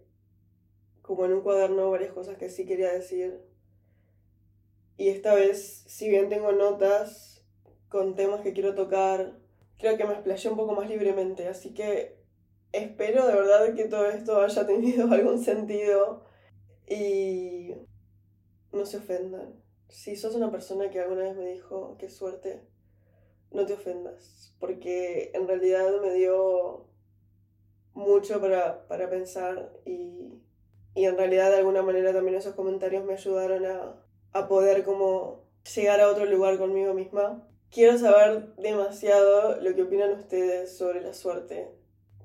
como 1.02 1.26
en 1.26 1.34
un 1.34 1.42
cuaderno 1.42 1.90
varias 1.90 2.14
cosas 2.14 2.38
que 2.38 2.50
sí 2.50 2.68
quería 2.68 2.92
decir. 2.92 3.49
Y 5.00 5.08
esta 5.08 5.34
vez, 5.34 5.86
si 5.88 6.10
bien 6.10 6.28
tengo 6.28 6.52
notas 6.52 7.42
con 7.88 8.16
temas 8.16 8.42
que 8.42 8.52
quiero 8.52 8.76
tocar, 8.76 9.40
creo 9.78 9.96
que 9.96 10.04
me 10.04 10.12
explayé 10.12 10.50
un 10.50 10.58
poco 10.58 10.74
más 10.74 10.90
libremente. 10.90 11.48
Así 11.48 11.74
que 11.74 12.18
espero 12.74 13.26
de 13.26 13.34
verdad 13.34 13.74
que 13.76 13.86
todo 13.86 14.08
esto 14.08 14.42
haya 14.42 14.68
tenido 14.68 15.10
algún 15.10 15.42
sentido 15.42 16.26
y 16.86 17.76
no 18.74 18.86
se 18.86 18.98
ofendan. 18.98 19.64
Si 19.88 20.18
sos 20.18 20.36
una 20.36 20.52
persona 20.52 20.90
que 20.90 21.00
alguna 21.00 21.22
vez 21.22 21.38
me 21.38 21.46
dijo, 21.46 21.96
qué 21.98 22.10
suerte, 22.10 22.68
no 23.52 23.66
te 23.66 23.76
ofendas, 23.76 24.54
porque 24.60 25.32
en 25.34 25.48
realidad 25.48 26.02
me 26.02 26.12
dio 26.12 26.90
mucho 27.94 28.42
para, 28.42 29.10
pensar 29.10 29.72
y, 29.86 30.42
en 30.94 31.16
realidad 31.16 31.52
de 31.52 31.60
alguna 31.60 31.84
manera 31.84 32.12
también 32.12 32.36
esos 32.36 32.54
comentarios 32.54 33.06
me 33.06 33.14
ayudaron 33.14 33.66
a, 33.66 34.09
a 34.34 34.48
poder 34.48 34.84
como 34.84 35.44
llegar 35.76 36.02
a 36.02 36.10
otro 36.10 36.26
lugar 36.26 36.58
conmigo 36.58 36.94
misma. 36.94 37.48
Quiero 37.72 37.98
saber 37.98 38.56
demasiado 38.56 39.62
lo 39.62 39.76
que 39.76 39.84
opinan 39.84 40.12
ustedes 40.12 40.78
sobre 40.78 41.02
la 41.02 41.14
suerte. 41.14 41.70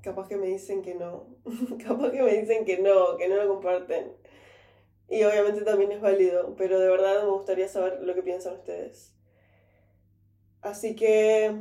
Capaz 0.03 0.29
que 0.29 0.37
me 0.37 0.47
dicen 0.47 0.83
que 0.83 0.95
no. 0.95 1.27
Capaz 1.85 2.11
que 2.11 2.23
me 2.23 2.35
dicen 2.35 2.65
que 2.65 2.79
no, 2.79 3.17
que 3.17 3.29
no 3.29 3.37
lo 3.37 3.49
comparten. 3.49 4.13
Y 5.09 5.23
obviamente 5.25 5.63
también 5.63 5.93
es 5.93 6.01
válido, 6.01 6.55
pero 6.57 6.79
de 6.81 6.89
verdad 6.89 7.23
me 7.23 7.31
gustaría 7.31 7.69
saber 7.69 8.01
lo 8.03 8.15
que 8.15 8.23
piensan 8.23 8.55
ustedes. 8.55 9.13
Así 10.63 10.97
que 10.97 11.55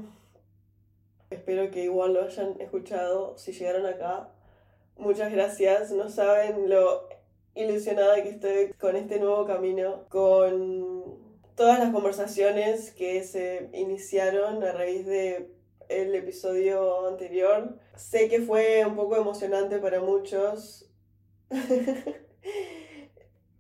Espero 1.34 1.72
que 1.72 1.84
igual 1.84 2.14
lo 2.14 2.24
hayan 2.24 2.62
escuchado 2.62 3.36
si 3.40 3.54
llegaron 3.54 3.88
acá. 3.88 4.30
Muchas 4.98 5.32
gracias. 5.32 5.92
No 5.92 6.08
saben 6.08 6.70
lo 6.70 7.10
ilusionada 7.56 8.22
que 8.24 8.30
estoy 8.30 8.74
con 8.80 8.96
este 8.96 9.20
nuevo 9.20 9.46
camino, 9.46 10.06
con 10.10 11.20
todas 11.56 11.80
las 11.80 11.92
conversaciones 11.92 12.92
que 12.92 13.24
se 13.24 13.70
iniciaron 13.74 14.64
a 14.64 14.72
raíz 14.72 15.06
de 15.06 15.52
el 15.90 16.16
episodio 16.16 17.08
anterior. 17.08 17.78
Sé 17.96 18.30
que 18.30 18.42
fue 18.42 18.86
un 18.86 18.96
poco 18.96 19.16
emocionante 19.16 19.78
para 19.80 20.00
muchos. 20.02 20.90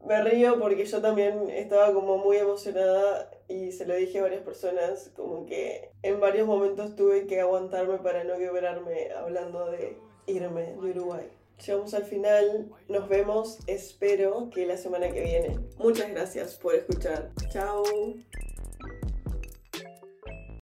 Me 0.05 0.21
río 0.21 0.59
porque 0.59 0.85
yo 0.85 1.01
también 1.01 1.49
estaba 1.49 1.93
como 1.93 2.17
muy 2.17 2.35
emocionada 2.37 3.31
y 3.47 3.71
se 3.71 3.85
lo 3.85 3.95
dije 3.95 4.19
a 4.19 4.23
varias 4.23 4.41
personas, 4.41 5.11
como 5.15 5.45
que 5.45 5.91
en 6.01 6.19
varios 6.19 6.45
momentos 6.45 6.97
tuve 6.97 7.25
que 7.25 7.39
aguantarme 7.39 7.99
para 7.99 8.25
no 8.25 8.37
quebrarme 8.37 9.11
hablando 9.11 9.71
de 9.71 9.97
irme 10.25 10.73
de 10.73 10.91
Uruguay. 10.91 11.29
Llegamos 11.65 11.93
al 11.93 12.03
final, 12.05 12.69
nos 12.89 13.07
vemos, 13.07 13.59
espero 13.67 14.49
que 14.49 14.65
la 14.65 14.77
semana 14.77 15.09
que 15.09 15.21
viene. 15.21 15.59
Muchas 15.77 16.09
gracias 16.09 16.55
por 16.55 16.75
escuchar. 16.75 17.31
Chao. 17.51 17.83